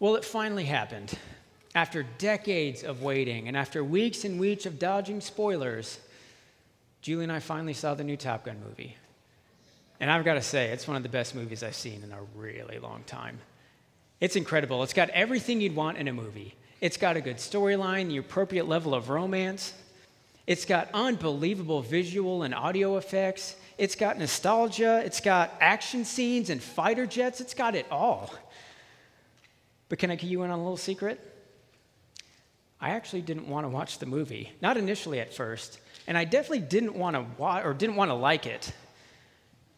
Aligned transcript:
Well, 0.00 0.14
it 0.14 0.24
finally 0.24 0.64
happened. 0.64 1.12
After 1.74 2.02
decades 2.02 2.82
of 2.82 3.02
waiting 3.02 3.48
and 3.48 3.56
after 3.56 3.82
weeks 3.82 4.24
and 4.24 4.38
weeks 4.38 4.64
of 4.64 4.78
dodging 4.78 5.20
spoilers, 5.20 5.98
Julie 7.02 7.24
and 7.24 7.32
I 7.32 7.40
finally 7.40 7.74
saw 7.74 7.94
the 7.94 8.04
new 8.04 8.16
Top 8.16 8.44
Gun 8.44 8.58
movie. 8.66 8.96
And 10.00 10.10
I've 10.10 10.24
got 10.24 10.34
to 10.34 10.42
say, 10.42 10.70
it's 10.70 10.86
one 10.86 10.96
of 10.96 11.02
the 11.02 11.08
best 11.08 11.34
movies 11.34 11.62
I've 11.62 11.74
seen 11.74 12.02
in 12.02 12.12
a 12.12 12.22
really 12.36 12.78
long 12.78 13.02
time. 13.06 13.38
It's 14.20 14.36
incredible. 14.36 14.82
It's 14.82 14.92
got 14.92 15.10
everything 15.10 15.60
you'd 15.60 15.74
want 15.74 15.98
in 15.98 16.08
a 16.08 16.12
movie. 16.12 16.54
It's 16.80 16.96
got 16.96 17.16
a 17.16 17.20
good 17.20 17.36
storyline, 17.36 18.08
the 18.08 18.18
appropriate 18.18 18.68
level 18.68 18.94
of 18.94 19.08
romance. 19.10 19.74
It's 20.46 20.64
got 20.64 20.88
unbelievable 20.94 21.82
visual 21.82 22.44
and 22.44 22.54
audio 22.54 22.96
effects. 22.96 23.56
It's 23.76 23.96
got 23.96 24.18
nostalgia. 24.18 25.02
It's 25.04 25.20
got 25.20 25.52
action 25.60 26.04
scenes 26.04 26.50
and 26.50 26.62
fighter 26.62 27.06
jets. 27.06 27.40
It's 27.40 27.54
got 27.54 27.74
it 27.74 27.86
all. 27.90 28.32
But 29.88 29.98
can 29.98 30.10
I 30.10 30.16
give 30.16 30.30
you 30.30 30.42
in 30.42 30.50
on 30.50 30.58
a 30.58 30.62
little 30.62 30.76
secret? 30.76 31.20
I 32.80 32.90
actually 32.90 33.22
didn't 33.22 33.48
want 33.48 33.64
to 33.64 33.68
watch 33.68 33.98
the 33.98 34.06
movie. 34.06 34.52
Not 34.60 34.76
initially 34.76 35.20
at 35.20 35.34
first. 35.34 35.78
And 36.06 36.16
I 36.16 36.24
definitely 36.24 36.60
didn't 36.60 36.94
want 36.94 37.16
to 37.16 37.26
watch 37.36 37.64
or 37.64 37.74
didn't 37.74 37.96
want 37.96 38.10
to 38.10 38.14
like 38.14 38.46
it 38.46 38.72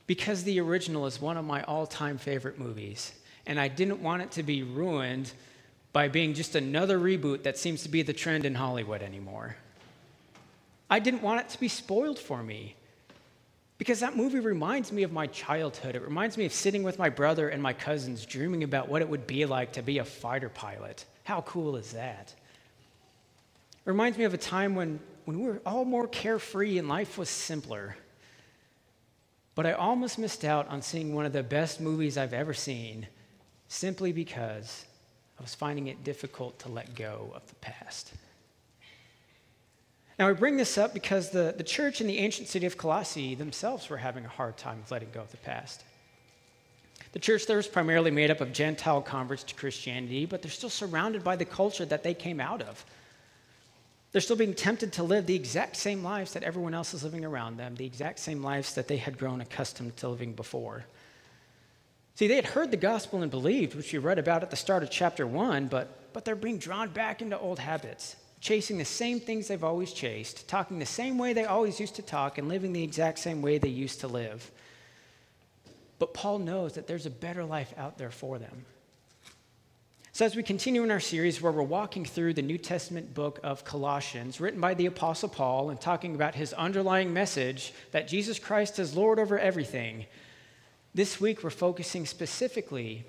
because 0.07 0.43
the 0.45 0.61
original 0.61 1.07
is 1.07 1.21
one 1.21 1.37
of 1.37 1.45
my 1.45 1.63
all-time 1.63 2.19
favorite 2.19 2.59
movies. 2.59 3.13
And 3.47 3.59
I 3.59 3.69
didn't 3.69 4.03
want 4.03 4.23
it 4.23 4.33
to 4.33 4.43
be 4.43 4.63
ruined 4.63 5.33
by 5.93 6.09
being 6.09 6.35
just 6.35 6.55
another 6.55 6.99
reboot 6.99 7.43
that 7.45 7.59
seems 7.59 7.83
to 7.85 7.89
be 7.89 8.03
the 8.03 8.13
trend 8.13 8.45
in 8.45 8.55
Hollywood 8.55 9.03
anymore. 9.03 9.57
I 10.89 10.99
didn't 10.99 11.23
want 11.23 11.41
it 11.41 11.49
to 11.51 11.61
be 11.61 11.69
spoiled 11.69 12.19
for 12.19 12.43
me 12.43 12.77
because 13.81 14.01
that 14.01 14.15
movie 14.15 14.41
reminds 14.41 14.93
me 14.93 15.05
of 15.05 15.11
my 15.11 15.27
childhood. 15.29 15.97
It 15.97 16.03
reminds 16.03 16.37
me 16.37 16.45
of 16.45 16.53
sitting 16.53 16.83
with 16.83 16.99
my 16.99 17.09
brother 17.09 17.49
and 17.49 17.63
my 17.63 17.73
cousins 17.73 18.27
dreaming 18.27 18.63
about 18.63 18.91
what 18.91 19.01
it 19.01 19.09
would 19.09 19.27
be 19.27 19.47
like 19.47 19.73
to 19.73 19.83
be 19.83 19.97
a 19.97 20.05
fighter 20.05 20.51
pilot. 20.51 21.07
How 21.25 21.41
cool 21.41 21.77
is 21.77 21.93
that? 21.93 22.35
It 23.73 23.89
reminds 23.89 24.19
me 24.19 24.25
of 24.25 24.35
a 24.35 24.37
time 24.37 24.75
when, 24.75 25.01
when 25.25 25.41
we 25.41 25.47
were 25.47 25.63
all 25.65 25.87
more 25.87 26.07
carefree 26.07 26.77
and 26.77 26.91
life 26.91 27.17
was 27.17 27.31
simpler. 27.31 27.97
But 29.55 29.65
I 29.65 29.73
almost 29.73 30.19
missed 30.19 30.45
out 30.45 30.69
on 30.69 30.83
seeing 30.83 31.15
one 31.15 31.25
of 31.25 31.33
the 31.33 31.43
best 31.43 31.81
movies 31.81 32.19
I've 32.19 32.35
ever 32.35 32.53
seen 32.53 33.07
simply 33.69 34.13
because 34.13 34.85
I 35.39 35.43
was 35.43 35.55
finding 35.55 35.87
it 35.87 36.05
difficult 36.05 36.59
to 36.59 36.69
let 36.69 36.95
go 36.95 37.33
of 37.35 37.49
the 37.49 37.55
past. 37.55 38.13
Now, 40.21 40.29
I 40.29 40.35
bring 40.35 40.59
this 40.59 40.77
up 40.77 40.93
because 40.93 41.31
the, 41.31 41.55
the 41.57 41.65
church 41.65 42.03
in 42.03 42.07
the 42.07 42.19
ancient 42.19 42.47
city 42.47 42.67
of 42.67 42.77
Colossae 42.77 43.35
themselves 43.35 43.89
were 43.89 43.97
having 43.97 44.27
a 44.27 44.29
hard 44.29 44.59
time 44.59 44.81
of 44.85 44.91
letting 44.91 45.09
go 45.15 45.23
of 45.23 45.31
the 45.31 45.39
past. 45.39 45.83
The 47.13 47.19
church 47.19 47.47
there 47.47 47.57
was 47.57 47.67
primarily 47.67 48.11
made 48.11 48.31
up 48.31 48.43
of 48.43 48.53
Gentile 48.53 49.01
converts 49.01 49.45
to 49.45 49.55
Christianity, 49.55 50.27
but 50.27 50.43
they're 50.43 50.51
still 50.51 50.69
surrounded 50.69 51.25
by 51.25 51.37
the 51.37 51.47
culture 51.47 51.87
that 51.87 52.03
they 52.03 52.13
came 52.13 52.39
out 52.39 52.61
of. 52.61 52.85
They're 54.13 54.21
still 54.21 54.37
being 54.37 54.53
tempted 54.53 54.93
to 54.93 55.03
live 55.03 55.25
the 55.25 55.35
exact 55.35 55.77
same 55.77 56.05
lives 56.05 56.35
that 56.35 56.43
everyone 56.43 56.75
else 56.75 56.93
is 56.93 57.03
living 57.03 57.25
around 57.25 57.57
them, 57.57 57.75
the 57.77 57.87
exact 57.87 58.19
same 58.19 58.43
lives 58.43 58.75
that 58.75 58.89
they 58.89 58.99
had 58.99 59.17
grown 59.17 59.41
accustomed 59.41 59.97
to 59.97 60.09
living 60.11 60.35
before. 60.35 60.85
See, 62.17 62.27
they 62.27 62.37
had 62.37 62.45
heard 62.45 62.71
the 62.71 62.77
gospel 62.77 63.23
and 63.23 63.31
believed, 63.31 63.75
which 63.75 63.91
we 63.91 63.99
read 63.99 64.19
about 64.19 64.43
at 64.43 64.51
the 64.51 64.57
start 64.57 64.83
of 64.83 64.91
chapter 64.91 65.27
one, 65.27 65.67
but, 65.69 66.13
but 66.13 66.27
they're 66.27 66.37
being 66.37 66.59
drawn 66.59 66.91
back 66.91 67.23
into 67.23 67.39
old 67.39 67.59
habits, 67.59 68.17
chasing 68.41 68.79
the 68.79 68.85
same 68.85 69.21
things 69.21 69.49
they've 69.49 69.63
always 69.63 69.93
chased, 69.93 70.49
talking 70.49 70.79
the 70.79 70.87
same 70.87 71.19
way 71.19 71.33
they 71.33 71.45
always 71.45 71.79
used 71.79 71.97
to 71.97 72.03
talk, 72.03 72.39
and 72.39 72.49
living 72.49 72.73
the 72.73 72.83
exact 72.83 73.19
same 73.19 73.43
way 73.43 73.59
they 73.59 73.69
used 73.69 74.01
to 74.01 74.09
live. 74.09 74.51
But 75.99 76.15
Paul 76.15 76.39
knows 76.39 76.75
that 76.75 76.87
there's 76.87 77.05
a 77.05 77.11
better 77.11 77.45
life 77.45 77.75
out 77.77 77.99
there 77.99 78.11
for 78.11 78.39
them. 78.39 78.65
So, 80.13 80.25
as 80.25 80.35
we 80.35 80.43
continue 80.43 80.83
in 80.83 80.91
our 80.91 81.01
series 81.01 81.41
where 81.41 81.53
we're 81.53 81.63
walking 81.63 82.05
through 82.05 82.35
the 82.35 82.43
New 82.43 82.59
Testament 82.59 83.15
book 83.15 83.39
of 83.43 83.65
Colossians, 83.65 84.41
written 84.41 84.61
by 84.61 84.75
the 84.75 84.87
Apostle 84.87 85.29
Paul, 85.29 85.71
and 85.71 85.81
talking 85.81 86.15
about 86.15 86.35
his 86.35 86.53
underlying 86.55 87.13
message 87.13 87.73
that 87.93 88.09
Jesus 88.09 88.39
Christ 88.39 88.79
is 88.79 88.97
Lord 88.97 89.19
over 89.19 89.39
everything, 89.39 90.07
this 90.95 91.21
week 91.21 91.45
we're 91.45 91.51
focusing 91.51 92.07
specifically 92.07 93.05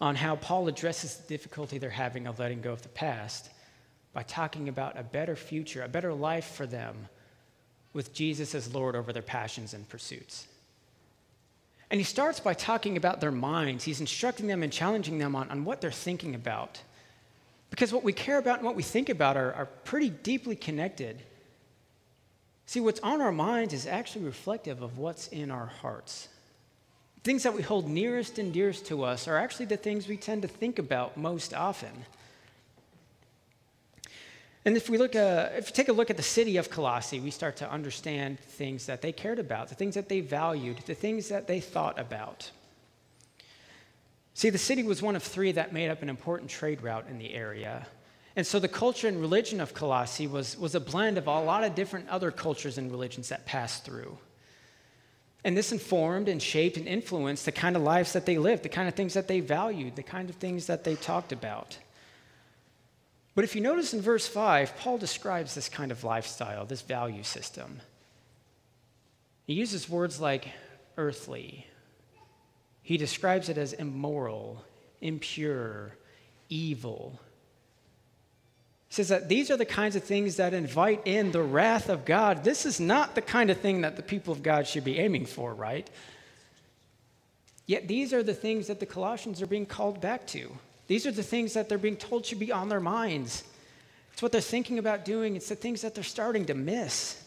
on 0.00 0.16
how 0.16 0.36
Paul 0.36 0.68
addresses 0.68 1.16
the 1.16 1.26
difficulty 1.26 1.78
they're 1.78 1.90
having 1.90 2.26
of 2.26 2.38
letting 2.38 2.60
go 2.60 2.72
of 2.72 2.82
the 2.82 2.88
past 2.90 3.50
by 4.12 4.22
talking 4.22 4.68
about 4.68 4.98
a 4.98 5.02
better 5.02 5.36
future, 5.36 5.82
a 5.82 5.88
better 5.88 6.12
life 6.12 6.54
for 6.54 6.66
them 6.66 7.08
with 7.92 8.12
Jesus 8.12 8.54
as 8.54 8.74
Lord 8.74 8.96
over 8.96 9.12
their 9.12 9.22
passions 9.22 9.74
and 9.74 9.88
pursuits. 9.88 10.46
And 11.90 11.98
he 11.98 12.04
starts 12.04 12.38
by 12.38 12.54
talking 12.54 12.96
about 12.96 13.20
their 13.20 13.32
minds. 13.32 13.84
He's 13.84 14.00
instructing 14.00 14.46
them 14.46 14.62
and 14.62 14.72
challenging 14.72 15.18
them 15.18 15.34
on, 15.34 15.50
on 15.50 15.64
what 15.64 15.80
they're 15.80 15.90
thinking 15.90 16.34
about. 16.34 16.80
Because 17.70 17.92
what 17.92 18.04
we 18.04 18.12
care 18.12 18.38
about 18.38 18.58
and 18.58 18.66
what 18.66 18.76
we 18.76 18.82
think 18.82 19.08
about 19.08 19.36
are, 19.36 19.52
are 19.54 19.66
pretty 19.66 20.10
deeply 20.10 20.56
connected. 20.56 21.22
See, 22.66 22.80
what's 22.80 23.00
on 23.00 23.20
our 23.22 23.32
minds 23.32 23.72
is 23.72 23.86
actually 23.86 24.26
reflective 24.26 24.82
of 24.82 24.98
what's 24.98 25.28
in 25.28 25.50
our 25.50 25.66
hearts. 25.66 26.28
Things 27.24 27.42
that 27.42 27.54
we 27.54 27.62
hold 27.62 27.88
nearest 27.88 28.38
and 28.38 28.52
dearest 28.52 28.86
to 28.86 29.04
us 29.04 29.26
are 29.26 29.36
actually 29.36 29.66
the 29.66 29.76
things 29.76 30.06
we 30.06 30.16
tend 30.16 30.42
to 30.42 30.48
think 30.48 30.78
about 30.78 31.16
most 31.16 31.54
often. 31.54 32.04
And 34.68 34.76
if 34.76 34.90
we 34.90 34.98
look, 34.98 35.16
uh, 35.16 35.48
if 35.56 35.68
we 35.68 35.72
take 35.72 35.88
a 35.88 35.94
look 35.94 36.10
at 36.10 36.18
the 36.18 36.22
city 36.22 36.58
of 36.58 36.68
Colossae, 36.68 37.20
we 37.20 37.30
start 37.30 37.56
to 37.56 37.72
understand 37.72 38.38
things 38.38 38.84
that 38.84 39.00
they 39.00 39.12
cared 39.12 39.38
about, 39.38 39.70
the 39.70 39.74
things 39.74 39.94
that 39.94 40.10
they 40.10 40.20
valued, 40.20 40.76
the 40.84 40.94
things 40.94 41.30
that 41.30 41.46
they 41.46 41.58
thought 41.58 41.98
about. 41.98 42.50
See, 44.34 44.50
the 44.50 44.58
city 44.58 44.82
was 44.82 45.00
one 45.00 45.16
of 45.16 45.22
three 45.22 45.52
that 45.52 45.72
made 45.72 45.88
up 45.88 46.02
an 46.02 46.10
important 46.10 46.50
trade 46.50 46.82
route 46.82 47.06
in 47.08 47.18
the 47.18 47.32
area. 47.32 47.86
And 48.36 48.46
so 48.46 48.58
the 48.58 48.68
culture 48.68 49.08
and 49.08 49.18
religion 49.22 49.62
of 49.62 49.72
Colossae 49.72 50.26
was, 50.26 50.58
was 50.58 50.74
a 50.74 50.80
blend 50.80 51.16
of 51.16 51.28
a 51.28 51.40
lot 51.40 51.64
of 51.64 51.74
different 51.74 52.06
other 52.10 52.30
cultures 52.30 52.76
and 52.76 52.90
religions 52.90 53.30
that 53.30 53.46
passed 53.46 53.86
through. 53.86 54.18
And 55.44 55.56
this 55.56 55.72
informed 55.72 56.28
and 56.28 56.42
shaped 56.42 56.76
and 56.76 56.86
influenced 56.86 57.46
the 57.46 57.52
kind 57.52 57.74
of 57.74 57.80
lives 57.80 58.12
that 58.12 58.26
they 58.26 58.36
lived, 58.36 58.64
the 58.64 58.68
kind 58.68 58.86
of 58.86 58.94
things 58.94 59.14
that 59.14 59.28
they 59.28 59.40
valued, 59.40 59.96
the 59.96 60.02
kind 60.02 60.28
of 60.28 60.36
things 60.36 60.66
that 60.66 60.84
they 60.84 60.94
talked 60.94 61.32
about. 61.32 61.78
But 63.38 63.44
if 63.44 63.54
you 63.54 63.60
notice 63.60 63.94
in 63.94 64.00
verse 64.00 64.26
5, 64.26 64.78
Paul 64.78 64.98
describes 64.98 65.54
this 65.54 65.68
kind 65.68 65.92
of 65.92 66.02
lifestyle, 66.02 66.66
this 66.66 66.82
value 66.82 67.22
system. 67.22 67.80
He 69.46 69.54
uses 69.54 69.88
words 69.88 70.20
like 70.20 70.48
earthly. 70.96 71.64
He 72.82 72.96
describes 72.96 73.48
it 73.48 73.56
as 73.56 73.74
immoral, 73.74 74.64
impure, 75.00 75.94
evil. 76.48 77.20
He 78.88 78.94
says 78.94 79.10
that 79.10 79.28
these 79.28 79.52
are 79.52 79.56
the 79.56 79.64
kinds 79.64 79.94
of 79.94 80.02
things 80.02 80.34
that 80.38 80.52
invite 80.52 81.02
in 81.04 81.30
the 81.30 81.40
wrath 81.40 81.88
of 81.88 82.04
God. 82.04 82.42
This 82.42 82.66
is 82.66 82.80
not 82.80 83.14
the 83.14 83.22
kind 83.22 83.50
of 83.50 83.60
thing 83.60 83.82
that 83.82 83.94
the 83.94 84.02
people 84.02 84.32
of 84.32 84.42
God 84.42 84.66
should 84.66 84.82
be 84.82 84.98
aiming 84.98 85.26
for, 85.26 85.54
right? 85.54 85.88
Yet 87.66 87.86
these 87.86 88.12
are 88.12 88.24
the 88.24 88.34
things 88.34 88.66
that 88.66 88.80
the 88.80 88.84
Colossians 88.86 89.40
are 89.40 89.46
being 89.46 89.64
called 89.64 90.00
back 90.00 90.26
to. 90.28 90.58
These 90.88 91.06
are 91.06 91.12
the 91.12 91.22
things 91.22 91.54
that 91.54 91.68
they're 91.68 91.78
being 91.78 91.96
told 91.96 92.26
should 92.26 92.38
be 92.40 92.50
on 92.50 92.68
their 92.68 92.80
minds. 92.80 93.44
It's 94.12 94.22
what 94.22 94.32
they're 94.32 94.40
thinking 94.40 94.78
about 94.80 95.04
doing, 95.04 95.36
it's 95.36 95.48
the 95.48 95.54
things 95.54 95.82
that 95.82 95.94
they're 95.94 96.02
starting 96.02 96.46
to 96.46 96.54
miss. 96.54 97.22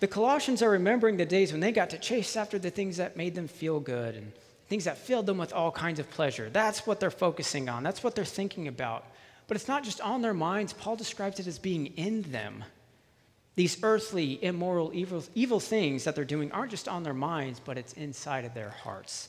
The 0.00 0.08
Colossians 0.08 0.62
are 0.62 0.70
remembering 0.70 1.16
the 1.16 1.24
days 1.24 1.52
when 1.52 1.60
they 1.60 1.72
got 1.72 1.90
to 1.90 1.98
chase 1.98 2.36
after 2.36 2.58
the 2.58 2.70
things 2.70 2.96
that 2.98 3.16
made 3.16 3.34
them 3.36 3.48
feel 3.48 3.80
good 3.80 4.16
and 4.16 4.32
things 4.68 4.84
that 4.84 4.98
filled 4.98 5.26
them 5.26 5.38
with 5.38 5.52
all 5.52 5.70
kinds 5.70 6.00
of 6.00 6.10
pleasure. 6.10 6.50
That's 6.50 6.86
what 6.86 6.98
they're 6.98 7.10
focusing 7.10 7.68
on, 7.68 7.84
that's 7.84 8.02
what 8.02 8.16
they're 8.16 8.24
thinking 8.24 8.68
about. 8.68 9.06
But 9.46 9.56
it's 9.56 9.68
not 9.68 9.84
just 9.84 10.00
on 10.00 10.22
their 10.22 10.34
minds, 10.34 10.72
Paul 10.72 10.96
describes 10.96 11.38
it 11.38 11.46
as 11.46 11.58
being 11.58 11.86
in 11.96 12.22
them. 12.22 12.64
These 13.54 13.82
earthly, 13.82 14.42
immoral, 14.42 14.90
evil, 14.94 15.22
evil 15.34 15.60
things 15.60 16.04
that 16.04 16.16
they're 16.16 16.24
doing 16.24 16.50
aren't 16.52 16.70
just 16.70 16.88
on 16.88 17.02
their 17.02 17.14
minds, 17.14 17.60
but 17.60 17.78
it's 17.78 17.92
inside 17.92 18.44
of 18.44 18.54
their 18.54 18.70
hearts. 18.70 19.28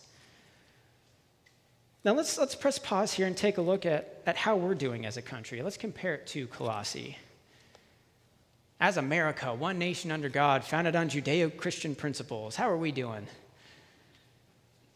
Now 2.06 2.14
let's, 2.14 2.38
let's 2.38 2.56
press 2.56 2.78
pause 2.78 3.14
here 3.14 3.28
and 3.28 3.36
take 3.36 3.58
a 3.58 3.62
look 3.62 3.86
at, 3.86 4.22
at 4.26 4.36
how 4.36 4.58
we're 4.58 4.76
doing 4.76 5.06
as 5.06 5.16
a 5.16 5.22
country. 5.22 5.62
Let's 5.62 5.78
compare 5.78 6.16
it 6.16 6.28
to 6.28 6.48
Colossae. 6.48 7.18
As 8.80 8.98
America, 8.98 9.54
one 9.54 9.80
nation 9.80 10.12
under 10.12 10.28
God, 10.28 10.66
founded 10.66 10.96
on 10.98 11.10
Judeo 11.10 11.56
Christian 11.56 11.96
principles, 11.96 12.58
how 12.58 12.70
are 12.70 12.78
we 12.78 12.92
doing? 12.92 13.28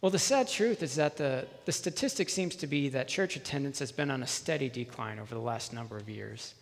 Well, 0.01 0.09
the 0.09 0.19
sad 0.19 0.50
truth 0.50 0.83
is 0.83 0.95
that 0.95 1.15
the, 1.15 1.48
the 1.63 1.71
statistic 1.71 2.30
seems 2.30 2.57
to 2.57 2.68
be 2.68 2.89
that 2.89 3.07
church 3.07 3.38
attendance 3.38 3.80
has 3.80 3.94
been 3.94 4.12
on 4.12 4.21
a 4.21 4.27
steady 4.27 4.68
decline 4.68 5.18
over 5.18 5.33
the 5.33 5.42
last 5.42 5.71
number 5.71 5.98
of 5.98 6.09
years. 6.09 6.54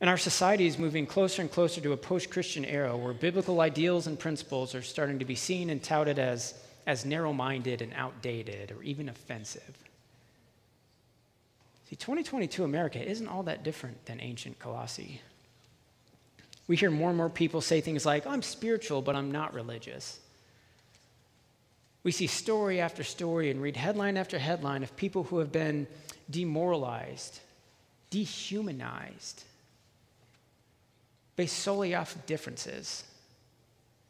And 0.00 0.08
our 0.08 0.16
society 0.16 0.66
is 0.66 0.78
moving 0.78 1.06
closer 1.06 1.42
and 1.42 1.50
closer 1.50 1.80
to 1.80 1.92
a 1.92 1.96
post 1.96 2.30
Christian 2.30 2.64
era 2.64 2.96
where 2.96 3.12
biblical 3.12 3.60
ideals 3.60 4.06
and 4.06 4.18
principles 4.18 4.74
are 4.74 4.80
starting 4.80 5.18
to 5.18 5.24
be 5.24 5.34
seen 5.34 5.68
and 5.68 5.82
touted 5.82 6.18
as 6.18 6.54
as 6.86 7.04
narrow 7.04 7.32
minded 7.32 7.82
and 7.82 7.92
outdated 7.94 8.72
or 8.72 8.82
even 8.82 9.08
offensive. 9.08 9.78
See, 11.88 11.96
2022 11.96 12.62
America 12.64 13.02
isn't 13.02 13.28
all 13.28 13.42
that 13.44 13.64
different 13.64 14.06
than 14.06 14.20
ancient 14.20 14.58
Colossae. 14.58 15.20
We 16.68 16.76
hear 16.76 16.90
more 16.90 17.08
and 17.08 17.16
more 17.16 17.28
people 17.28 17.60
say 17.60 17.80
things 17.80 18.06
like, 18.06 18.26
I'm 18.26 18.42
spiritual, 18.42 19.02
but 19.02 19.16
I'm 19.16 19.32
not 19.32 19.54
religious. 19.54 20.20
We 22.04 22.12
see 22.12 22.28
story 22.28 22.80
after 22.80 23.02
story 23.02 23.50
and 23.50 23.60
read 23.60 23.76
headline 23.76 24.16
after 24.16 24.38
headline 24.38 24.82
of 24.82 24.96
people 24.96 25.24
who 25.24 25.38
have 25.38 25.50
been 25.50 25.86
demoralized, 26.30 27.40
dehumanized, 28.10 29.42
based 31.34 31.58
solely 31.58 31.94
off 31.94 32.14
of 32.14 32.24
differences, 32.26 33.04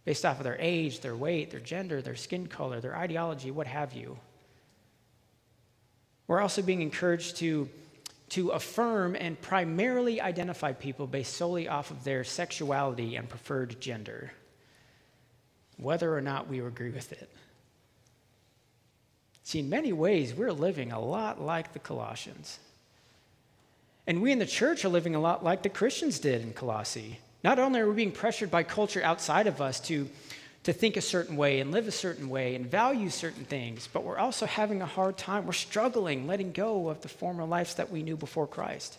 based 0.04 0.24
off 0.24 0.38
of 0.38 0.44
their 0.44 0.56
age, 0.58 1.00
their 1.00 1.16
weight, 1.16 1.50
their 1.50 1.60
gender, 1.60 2.00
their 2.00 2.16
skin 2.16 2.46
color, 2.46 2.80
their 2.80 2.96
ideology, 2.96 3.50
what 3.50 3.66
have 3.66 3.92
you. 3.92 4.18
We're 6.26 6.40
also 6.40 6.62
being 6.62 6.80
encouraged 6.80 7.36
to, 7.38 7.68
to 8.30 8.50
affirm 8.50 9.16
and 9.16 9.40
primarily 9.40 10.20
identify 10.20 10.72
people 10.72 11.06
based 11.06 11.34
solely 11.34 11.68
off 11.68 11.90
of 11.90 12.04
their 12.04 12.24
sexuality 12.24 13.16
and 13.16 13.28
preferred 13.28 13.80
gender, 13.80 14.32
whether 15.76 16.16
or 16.16 16.20
not 16.20 16.48
we 16.48 16.60
agree 16.60 16.90
with 16.90 17.12
it. 17.12 17.28
See, 19.42 19.58
in 19.58 19.68
many 19.68 19.92
ways, 19.92 20.32
we're 20.32 20.52
living 20.52 20.92
a 20.92 21.00
lot 21.00 21.40
like 21.40 21.72
the 21.72 21.80
Colossians. 21.80 22.60
And 24.06 24.22
we 24.22 24.32
in 24.32 24.38
the 24.38 24.46
church 24.46 24.84
are 24.84 24.88
living 24.88 25.14
a 25.14 25.20
lot 25.20 25.42
like 25.42 25.62
the 25.62 25.68
Christians 25.68 26.20
did 26.20 26.42
in 26.42 26.52
Colossae. 26.52 27.18
Not 27.42 27.58
only 27.58 27.80
are 27.80 27.88
we 27.88 27.94
being 27.94 28.12
pressured 28.12 28.50
by 28.50 28.62
culture 28.62 29.02
outside 29.02 29.46
of 29.46 29.60
us 29.60 29.80
to 29.80 30.08
to 30.64 30.72
think 30.72 30.96
a 30.96 31.00
certain 31.00 31.36
way 31.36 31.60
and 31.60 31.72
live 31.72 31.88
a 31.88 31.92
certain 31.92 32.28
way 32.28 32.54
and 32.54 32.66
value 32.66 33.08
certain 33.08 33.44
things, 33.44 33.88
but 33.90 34.04
we're 34.04 34.18
also 34.18 34.44
having 34.44 34.82
a 34.82 34.86
hard 34.86 35.16
time. 35.16 35.46
We're 35.46 35.52
struggling 35.52 36.26
letting 36.26 36.52
go 36.52 36.90
of 36.90 37.00
the 37.00 37.08
former 37.08 37.44
lives 37.44 37.76
that 37.76 37.90
we 37.90 38.02
knew 38.02 38.16
before 38.16 38.46
Christ. 38.46 38.98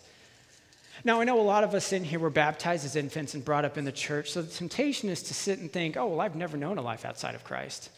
Now, 1.04 1.20
I 1.20 1.24
know 1.24 1.40
a 1.40 1.42
lot 1.42 1.64
of 1.64 1.74
us 1.74 1.92
in 1.92 2.04
here 2.04 2.18
were 2.18 2.30
baptized 2.30 2.84
as 2.84 2.96
infants 2.96 3.34
and 3.34 3.44
brought 3.44 3.64
up 3.64 3.78
in 3.78 3.84
the 3.84 3.92
church, 3.92 4.32
so 4.32 4.42
the 4.42 4.50
temptation 4.50 5.08
is 5.08 5.22
to 5.24 5.34
sit 5.34 5.58
and 5.58 5.72
think, 5.72 5.96
oh, 5.96 6.06
well, 6.08 6.20
I've 6.20 6.36
never 6.36 6.56
known 6.56 6.78
a 6.78 6.82
life 6.82 7.04
outside 7.04 7.34
of 7.34 7.44
Christ. 7.44 7.90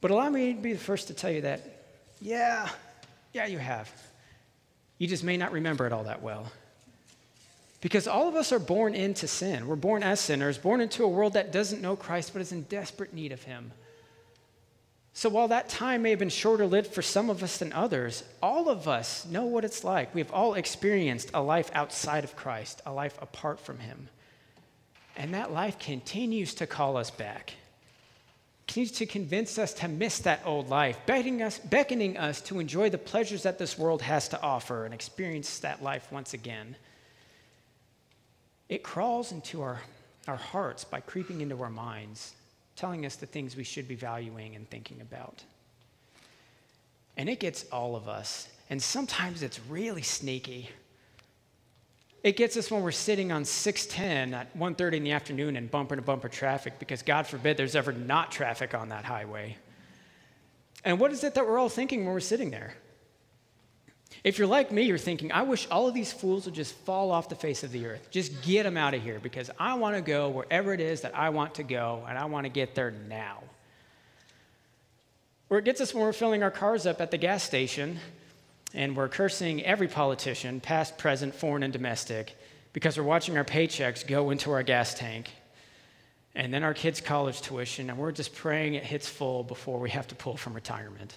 But 0.00 0.10
allow 0.10 0.28
me 0.28 0.52
to 0.52 0.60
be 0.60 0.72
the 0.74 0.78
first 0.78 1.08
to 1.08 1.14
tell 1.14 1.30
you 1.30 1.42
that, 1.42 1.62
yeah, 2.20 2.68
yeah, 3.32 3.46
you 3.46 3.58
have. 3.58 3.90
You 4.98 5.08
just 5.08 5.24
may 5.24 5.36
not 5.36 5.52
remember 5.52 5.86
it 5.86 5.92
all 5.92 6.04
that 6.04 6.22
well. 6.22 6.52
Because 7.84 8.08
all 8.08 8.28
of 8.28 8.34
us 8.34 8.50
are 8.50 8.58
born 8.58 8.94
into 8.94 9.28
sin. 9.28 9.66
We're 9.66 9.76
born 9.76 10.02
as 10.02 10.18
sinners, 10.18 10.56
born 10.56 10.80
into 10.80 11.04
a 11.04 11.08
world 11.08 11.34
that 11.34 11.52
doesn't 11.52 11.82
know 11.82 11.96
Christ 11.96 12.32
but 12.32 12.40
is 12.40 12.50
in 12.50 12.62
desperate 12.62 13.12
need 13.12 13.30
of 13.30 13.42
Him. 13.42 13.72
So 15.12 15.28
while 15.28 15.48
that 15.48 15.68
time 15.68 16.00
may 16.00 16.08
have 16.08 16.18
been 16.18 16.30
shorter 16.30 16.66
lived 16.66 16.94
for 16.94 17.02
some 17.02 17.28
of 17.28 17.42
us 17.42 17.58
than 17.58 17.74
others, 17.74 18.24
all 18.42 18.70
of 18.70 18.88
us 18.88 19.26
know 19.26 19.44
what 19.44 19.66
it's 19.66 19.84
like. 19.84 20.14
We've 20.14 20.32
all 20.32 20.54
experienced 20.54 21.30
a 21.34 21.42
life 21.42 21.70
outside 21.74 22.24
of 22.24 22.34
Christ, 22.34 22.80
a 22.86 22.90
life 22.90 23.18
apart 23.20 23.60
from 23.60 23.80
Him. 23.80 24.08
And 25.14 25.34
that 25.34 25.52
life 25.52 25.78
continues 25.78 26.54
to 26.54 26.66
call 26.66 26.96
us 26.96 27.10
back, 27.10 27.52
continues 28.66 28.92
to 28.92 29.04
convince 29.04 29.58
us 29.58 29.74
to 29.74 29.88
miss 29.88 30.20
that 30.20 30.40
old 30.46 30.70
life, 30.70 30.98
beckoning 31.04 31.42
us, 31.42 31.58
beckoning 31.58 32.16
us 32.16 32.40
to 32.40 32.60
enjoy 32.60 32.88
the 32.88 32.96
pleasures 32.96 33.42
that 33.42 33.58
this 33.58 33.76
world 33.76 34.00
has 34.00 34.28
to 34.28 34.40
offer 34.40 34.86
and 34.86 34.94
experience 34.94 35.58
that 35.58 35.82
life 35.82 36.10
once 36.10 36.32
again. 36.32 36.76
It 38.74 38.82
crawls 38.82 39.30
into 39.30 39.62
our, 39.62 39.80
our 40.26 40.34
hearts 40.34 40.82
by 40.82 40.98
creeping 40.98 41.42
into 41.42 41.62
our 41.62 41.70
minds, 41.70 42.34
telling 42.74 43.06
us 43.06 43.14
the 43.14 43.24
things 43.24 43.54
we 43.54 43.62
should 43.62 43.86
be 43.86 43.94
valuing 43.94 44.56
and 44.56 44.68
thinking 44.68 45.00
about. 45.00 45.44
And 47.16 47.28
it 47.28 47.38
gets 47.38 47.66
all 47.70 47.94
of 47.94 48.08
us. 48.08 48.48
And 48.70 48.82
sometimes 48.82 49.44
it's 49.44 49.60
really 49.68 50.02
sneaky. 50.02 50.70
It 52.24 52.36
gets 52.36 52.56
us 52.56 52.68
when 52.68 52.82
we're 52.82 52.90
sitting 52.90 53.30
on 53.30 53.44
610 53.44 54.34
at 54.34 54.58
1.30 54.58 54.94
in 54.94 55.04
the 55.04 55.12
afternoon 55.12 55.54
in 55.54 55.68
bumper 55.68 55.94
to 55.94 56.02
bumper 56.02 56.28
traffic 56.28 56.80
because 56.80 57.02
God 57.02 57.28
forbid 57.28 57.56
there's 57.56 57.76
ever 57.76 57.92
not 57.92 58.32
traffic 58.32 58.74
on 58.74 58.88
that 58.88 59.04
highway. 59.04 59.56
And 60.84 60.98
what 60.98 61.12
is 61.12 61.22
it 61.22 61.34
that 61.34 61.46
we're 61.46 61.58
all 61.58 61.68
thinking 61.68 62.04
when 62.04 62.12
we're 62.12 62.18
sitting 62.18 62.50
there? 62.50 62.74
If 64.24 64.38
you're 64.38 64.48
like 64.48 64.72
me, 64.72 64.82
you're 64.84 64.96
thinking, 64.96 65.32
I 65.32 65.42
wish 65.42 65.68
all 65.70 65.86
of 65.86 65.92
these 65.92 66.10
fools 66.10 66.46
would 66.46 66.54
just 66.54 66.74
fall 66.74 67.10
off 67.10 67.28
the 67.28 67.34
face 67.34 67.62
of 67.62 67.72
the 67.72 67.84
earth. 67.84 68.08
Just 68.10 68.42
get 68.42 68.62
them 68.62 68.78
out 68.78 68.94
of 68.94 69.02
here 69.02 69.20
because 69.22 69.50
I 69.58 69.74
want 69.74 69.96
to 69.96 70.02
go 70.02 70.30
wherever 70.30 70.72
it 70.72 70.80
is 70.80 71.02
that 71.02 71.14
I 71.14 71.28
want 71.28 71.56
to 71.56 71.62
go 71.62 72.02
and 72.08 72.16
I 72.16 72.24
want 72.24 72.46
to 72.46 72.50
get 72.50 72.74
there 72.74 72.90
now. 72.90 73.42
Or 75.50 75.58
it 75.58 75.66
gets 75.66 75.82
us 75.82 75.92
when 75.92 76.02
we're 76.02 76.14
filling 76.14 76.42
our 76.42 76.50
cars 76.50 76.86
up 76.86 77.02
at 77.02 77.10
the 77.10 77.18
gas 77.18 77.42
station 77.42 77.98
and 78.72 78.96
we're 78.96 79.08
cursing 79.08 79.62
every 79.62 79.88
politician, 79.88 80.58
past, 80.58 80.96
present, 80.96 81.34
foreign, 81.34 81.62
and 81.62 81.72
domestic, 81.72 82.34
because 82.72 82.96
we're 82.96 83.04
watching 83.04 83.36
our 83.36 83.44
paychecks 83.44 84.06
go 84.06 84.30
into 84.30 84.50
our 84.50 84.62
gas 84.62 84.94
tank 84.94 85.30
and 86.34 86.52
then 86.52 86.64
our 86.64 86.74
kids' 86.74 87.00
college 87.00 87.40
tuition, 87.42 87.90
and 87.90 87.98
we're 87.98 88.10
just 88.10 88.34
praying 88.34 88.74
it 88.74 88.82
hits 88.82 89.08
full 89.08 89.44
before 89.44 89.78
we 89.78 89.90
have 89.90 90.08
to 90.08 90.16
pull 90.16 90.36
from 90.36 90.54
retirement. 90.54 91.16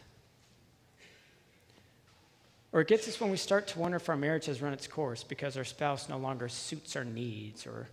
Or 2.77 2.81
it 2.81 2.87
gets 2.87 3.07
us 3.07 3.19
when 3.19 3.31
we 3.31 3.37
start 3.37 3.65
to 3.69 3.79
wonder 3.79 3.97
if 3.97 4.07
our 4.07 4.15
marriage 4.15 4.45
has 4.45 4.61
run 4.61 4.71
its 4.71 4.85
course 4.85 5.23
because 5.23 5.57
our 5.57 5.63
spouse 5.63 6.09
no 6.09 6.17
longer 6.19 6.47
suits 6.47 6.95
our 6.95 7.03
needs 7.03 7.65
or, 7.65 7.87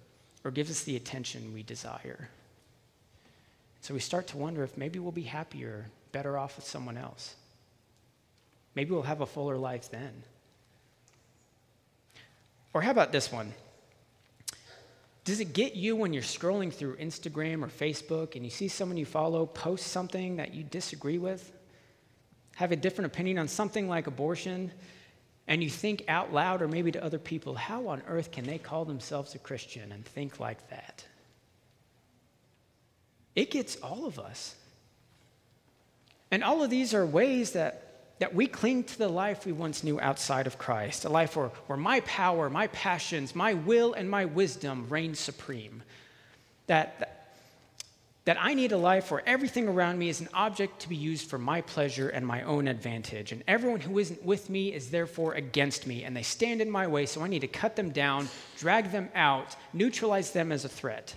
or 0.45 0.51
gives 0.51 0.71
us 0.71 0.85
the 0.85 0.95
attention 0.95 1.55
we 1.55 1.63
desire. 1.63 2.29
So 3.81 3.95
we 3.95 4.01
start 4.01 4.27
to 4.27 4.37
wonder 4.37 4.63
if 4.63 4.77
maybe 4.77 4.99
we'll 4.99 5.11
be 5.11 5.23
happier, 5.23 5.87
better 6.13 6.37
off 6.37 6.57
with 6.57 6.67
someone 6.67 6.99
else. 6.99 7.35
Maybe 8.75 8.91
we'll 8.91 9.05
have 9.05 9.23
a 9.23 9.27
fuller 9.27 9.57
life 9.57 9.91
then. 9.91 10.23
Or 12.75 12.83
how 12.83 12.91
about 12.91 13.11
this 13.11 13.33
one? 13.33 13.55
Does 15.25 15.41
it 15.41 15.55
get 15.55 15.75
you 15.75 15.97
when 15.97 16.13
you're 16.13 16.23
scrolling 16.23 16.71
through 16.71 16.97
Instagram 16.97 17.63
or 17.63 17.69
Facebook 17.69 18.35
and 18.35 18.45
you 18.45 18.51
see 18.51 18.69
someone 18.69 18.99
you 18.99 19.07
follow 19.07 19.47
post 19.47 19.87
something 19.87 20.37
that 20.37 20.53
you 20.53 20.63
disagree 20.63 21.17
with? 21.17 21.51
Have 22.57 22.73
a 22.73 22.77
different 22.77 23.07
opinion 23.13 23.39
on 23.39 23.49
something 23.49 23.89
like 23.89 24.07
abortion, 24.07 24.71
and 25.47 25.63
you 25.63 25.69
think 25.69 26.05
out 26.09 26.33
loud 26.33 26.63
or 26.63 26.69
maybe 26.69 26.93
to 26.93 27.05
other 27.05 27.19
people, 27.19 27.55
how 27.55 27.89
on 27.89 28.03
earth 28.09 28.31
can 28.31 28.45
they 28.45 28.59
call 28.59 28.85
themselves 28.85 29.35
a 29.35 29.39
Christian 29.39 29.93
and 29.93 30.05
think 30.05 30.41
like 30.41 30.71
that? 30.71 31.05
It 33.35 33.51
gets 33.51 33.77
all 33.77 34.07
of 34.07 34.19
us. 34.19 34.55
And 36.31 36.43
all 36.43 36.63
of 36.63 36.71
these 36.71 36.95
are 36.95 37.05
ways 37.05 37.53
that, 37.53 38.17
that 38.21 38.35
we 38.35 38.47
cling 38.47 38.85
to 38.85 38.99
the 38.99 39.09
life 39.09 39.45
we 39.45 39.53
once 39.53 39.85
knew 39.85 40.01
outside 40.01 40.47
of 40.47 40.59
Christ, 40.59 41.05
a 41.05 41.09
life 41.09 41.37
where, 41.37 41.49
where 41.67 41.79
my 41.79 42.01
power, 42.01 42.49
my 42.49 42.69
passions, 42.69 43.35
my 43.35 43.55
will, 43.55 43.93
and 43.93 44.09
my 44.09 44.25
wisdom 44.25 44.87
reign 44.89 45.15
supreme. 45.15 45.83
That, 46.67 47.04
that 48.25 48.39
I 48.41 48.55
need 48.55 48.73
a 48.73 48.79
life 48.79 49.11
where 49.11 49.27
everything 49.29 49.69
around 49.69 49.99
me 49.99 50.09
is 50.09 50.21
an 50.21 50.31
object 50.33 50.81
to 50.81 50.89
be 50.89 50.97
used 50.97 51.29
for 51.29 51.39
my 51.39 51.61
pleasure 51.61 52.09
and 52.09 52.27
my 52.27 52.43
own 52.43 52.69
advantage. 52.69 53.33
And 53.33 53.45
everyone 53.47 53.81
who 53.81 53.99
isn't 53.99 54.25
with 54.25 54.49
me 54.49 54.73
is 54.73 54.91
therefore 54.91 55.35
against 55.35 55.87
me, 55.87 56.05
and 56.05 56.17
they 56.17 56.23
stand 56.23 56.63
in 56.63 56.71
my 56.71 56.87
way, 56.87 57.05
so 57.05 57.21
I 57.21 57.29
need 57.29 57.41
to 57.41 57.49
cut 57.49 57.77
them 57.77 57.91
down, 57.91 58.29
drag 58.57 58.93
them 58.93 59.11
out, 59.15 59.57
neutralize 59.75 60.31
them 60.31 60.53
as 60.53 60.65
a 60.65 60.71
threat. 60.71 61.15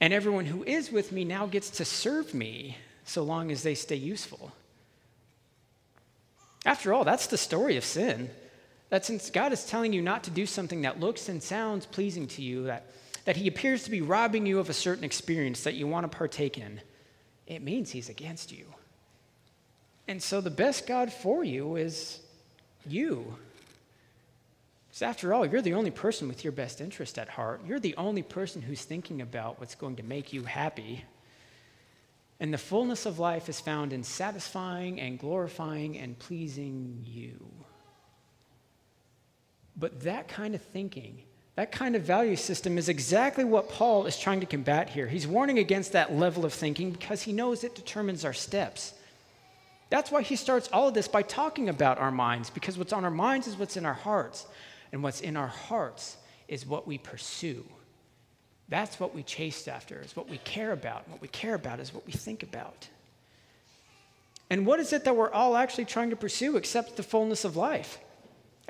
And 0.00 0.14
everyone 0.14 0.46
who 0.46 0.64
is 0.64 0.90
with 0.90 1.12
me 1.12 1.24
now 1.24 1.44
gets 1.44 1.68
to 1.70 1.84
serve 1.84 2.32
me 2.32 2.78
so 3.04 3.22
long 3.22 3.52
as 3.52 3.62
they 3.62 3.74
stay 3.74 3.96
useful. 3.96 4.52
After 6.64 6.94
all, 6.94 7.04
that's 7.04 7.26
the 7.26 7.36
story 7.36 7.76
of 7.76 7.84
sin. 7.84 8.30
That 8.88 9.04
since 9.04 9.30
God 9.30 9.52
is 9.52 9.66
telling 9.66 9.92
you 9.92 10.00
not 10.00 10.24
to 10.24 10.30
do 10.30 10.46
something 10.46 10.82
that 10.82 10.98
looks 10.98 11.28
and 11.28 11.42
sounds 11.42 11.84
pleasing 11.84 12.26
to 12.28 12.42
you, 12.42 12.64
that 12.64 12.86
that 13.24 13.36
he 13.36 13.48
appears 13.48 13.84
to 13.84 13.90
be 13.90 14.00
robbing 14.00 14.46
you 14.46 14.58
of 14.58 14.68
a 14.68 14.74
certain 14.74 15.04
experience 15.04 15.62
that 15.64 15.74
you 15.74 15.86
want 15.86 16.10
to 16.10 16.16
partake 16.16 16.58
in, 16.58 16.80
it 17.46 17.62
means 17.62 17.90
he's 17.90 18.08
against 18.08 18.52
you. 18.52 18.64
And 20.08 20.22
so 20.22 20.40
the 20.40 20.50
best 20.50 20.86
God 20.86 21.12
for 21.12 21.44
you 21.44 21.76
is 21.76 22.20
you. 22.86 23.36
Because 24.88 25.02
after 25.02 25.32
all, 25.32 25.46
you're 25.46 25.62
the 25.62 25.74
only 25.74 25.92
person 25.92 26.26
with 26.26 26.42
your 26.42 26.52
best 26.52 26.80
interest 26.80 27.18
at 27.18 27.28
heart. 27.28 27.60
You're 27.66 27.78
the 27.78 27.96
only 27.96 28.22
person 28.22 28.60
who's 28.62 28.82
thinking 28.82 29.20
about 29.20 29.60
what's 29.60 29.76
going 29.76 29.96
to 29.96 30.02
make 30.02 30.32
you 30.32 30.42
happy. 30.42 31.04
And 32.40 32.52
the 32.52 32.58
fullness 32.58 33.06
of 33.06 33.18
life 33.18 33.48
is 33.48 33.60
found 33.60 33.92
in 33.92 34.02
satisfying 34.02 35.00
and 35.00 35.18
glorifying 35.18 35.98
and 35.98 36.18
pleasing 36.18 37.04
you. 37.06 37.38
But 39.76 40.00
that 40.00 40.26
kind 40.26 40.54
of 40.54 40.62
thinking 40.62 41.22
that 41.56 41.72
kind 41.72 41.96
of 41.96 42.02
value 42.02 42.36
system 42.36 42.78
is 42.78 42.88
exactly 42.88 43.44
what 43.44 43.68
Paul 43.68 44.06
is 44.06 44.18
trying 44.18 44.40
to 44.40 44.46
combat 44.46 44.90
here. 44.90 45.06
He's 45.06 45.26
warning 45.26 45.58
against 45.58 45.92
that 45.92 46.12
level 46.12 46.44
of 46.44 46.52
thinking 46.52 46.90
because 46.90 47.22
he 47.22 47.32
knows 47.32 47.64
it 47.64 47.74
determines 47.74 48.24
our 48.24 48.32
steps. 48.32 48.94
That's 49.90 50.10
why 50.10 50.22
he 50.22 50.36
starts 50.36 50.68
all 50.72 50.88
of 50.88 50.94
this 50.94 51.08
by 51.08 51.22
talking 51.22 51.68
about 51.68 51.98
our 51.98 52.12
minds, 52.12 52.48
because 52.48 52.78
what's 52.78 52.92
on 52.92 53.04
our 53.04 53.10
minds 53.10 53.48
is 53.48 53.56
what's 53.56 53.76
in 53.76 53.84
our 53.84 53.92
hearts, 53.92 54.46
and 54.92 55.02
what's 55.02 55.20
in 55.20 55.36
our 55.36 55.48
hearts 55.48 56.16
is 56.46 56.64
what 56.64 56.86
we 56.86 56.96
pursue. 56.96 57.64
That's 58.68 59.00
what 59.00 59.14
we 59.14 59.24
chase 59.24 59.66
after, 59.66 60.00
is 60.00 60.14
what 60.14 60.28
we 60.30 60.38
care 60.38 60.70
about. 60.70 61.08
What 61.08 61.20
we 61.20 61.28
care 61.28 61.54
about 61.54 61.80
is 61.80 61.92
what 61.92 62.06
we 62.06 62.12
think 62.12 62.44
about. 62.44 62.88
And 64.48 64.64
what 64.64 64.78
is 64.78 64.92
it 64.92 65.04
that 65.04 65.16
we're 65.16 65.32
all 65.32 65.56
actually 65.56 65.86
trying 65.86 66.10
to 66.10 66.16
pursue 66.16 66.56
except 66.56 66.96
the 66.96 67.02
fullness 67.02 67.44
of 67.44 67.56
life? 67.56 67.98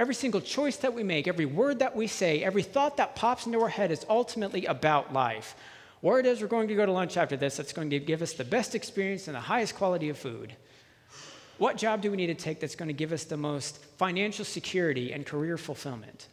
Every 0.01 0.15
single 0.15 0.41
choice 0.41 0.79
that 0.79 0.95
we 0.95 1.03
make, 1.03 1.29
every 1.29 1.45
word 1.45 1.81
that 1.81 1.95
we 1.95 2.07
say, 2.07 2.43
every 2.43 2.63
thought 2.63 2.97
that 2.97 3.15
pops 3.15 3.45
into 3.45 3.61
our 3.61 3.69
head 3.69 3.91
is 3.91 4.07
ultimately 4.09 4.65
about 4.65 5.13
life. 5.13 5.55
Where 6.01 6.19
it 6.19 6.25
is 6.25 6.41
we're 6.41 6.49
going 6.49 6.69
to 6.69 6.75
go 6.75 6.87
to 6.87 6.91
lunch 6.91 7.19
after 7.19 7.37
this 7.37 7.59
that's 7.59 7.75
going 7.75 7.91
to 7.91 7.99
give 7.99 8.23
us 8.23 8.33
the 8.33 8.43
best 8.43 8.75
experience 8.75 9.29
and 9.29 9.37
the 9.37 9.41
highest 9.41 9.75
quality 9.75 10.09
of 10.09 10.17
food. 10.17 10.57
What 11.59 11.77
job 11.77 12.01
do 12.01 12.11
we 12.11 12.17
need 12.17 12.29
to 12.29 12.35
take 12.35 12.61
that's 12.61 12.77
going 12.77 12.89
to 12.89 12.95
give 12.95 13.13
us 13.13 13.25
the 13.25 13.37
most 13.37 13.85
financial 13.99 14.47
security 14.47 15.13
and 15.13 15.27
career 15.27 15.59
fulfillment? 15.59 16.29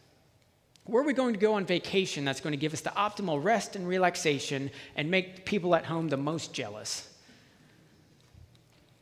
Where 0.86 1.02
are 1.02 1.06
we 1.06 1.12
going 1.12 1.34
to 1.34 1.38
go 1.38 1.52
on 1.52 1.66
vacation 1.66 2.24
that's 2.24 2.40
going 2.40 2.54
to 2.54 2.56
give 2.56 2.72
us 2.72 2.80
the 2.80 2.88
optimal 2.96 3.44
rest 3.44 3.76
and 3.76 3.86
relaxation 3.86 4.70
and 4.96 5.10
make 5.10 5.44
people 5.44 5.74
at 5.74 5.84
home 5.84 6.08
the 6.08 6.16
most 6.16 6.54
jealous? 6.54 7.06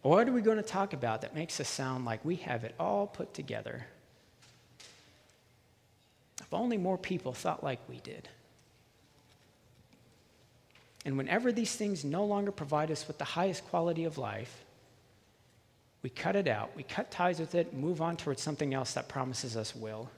What 0.03 0.29
are 0.29 0.33
we 0.33 0.41
going 0.41 0.57
to 0.57 0.65
talk 0.65 0.93
about 0.93 1.21
that 1.21 1.37
makes 1.37 1.61
us 1.61 1.69
sound 1.69 2.05
like 2.05 2.25
we 2.25 2.35
have 2.35 2.65
it 2.65 2.75
all 2.81 3.07
put 3.07 3.33
together? 3.33 3.87
If 6.41 6.53
only 6.53 6.77
more 6.77 6.99
people 6.99 7.33
thought 7.33 7.65
like 7.65 7.81
we 7.89 8.01
did. 8.01 8.29
And 11.05 11.17
whenever 11.17 11.53
these 11.53 11.75
things 11.75 12.05
no 12.05 12.25
longer 12.25 12.51
provide 12.51 12.91
us 12.91 13.07
with 13.07 13.19
the 13.19 13.25
highest 13.25 13.65
quality 13.69 14.05
of 14.05 14.19
life, 14.19 14.65
we 16.03 16.11
cut 16.11 16.37
it 16.37 16.49
out, 16.49 16.71
we 16.77 16.83
cut 16.83 17.11
ties 17.11 17.41
with 17.41 17.55
it, 17.55 17.75
move 17.75 18.01
on 18.01 18.17
towards 18.17 18.43
something 18.43 18.75
else 18.75 18.93
that 18.95 19.09
promises 19.09 19.57
us 19.57 19.75
will. 19.75 20.11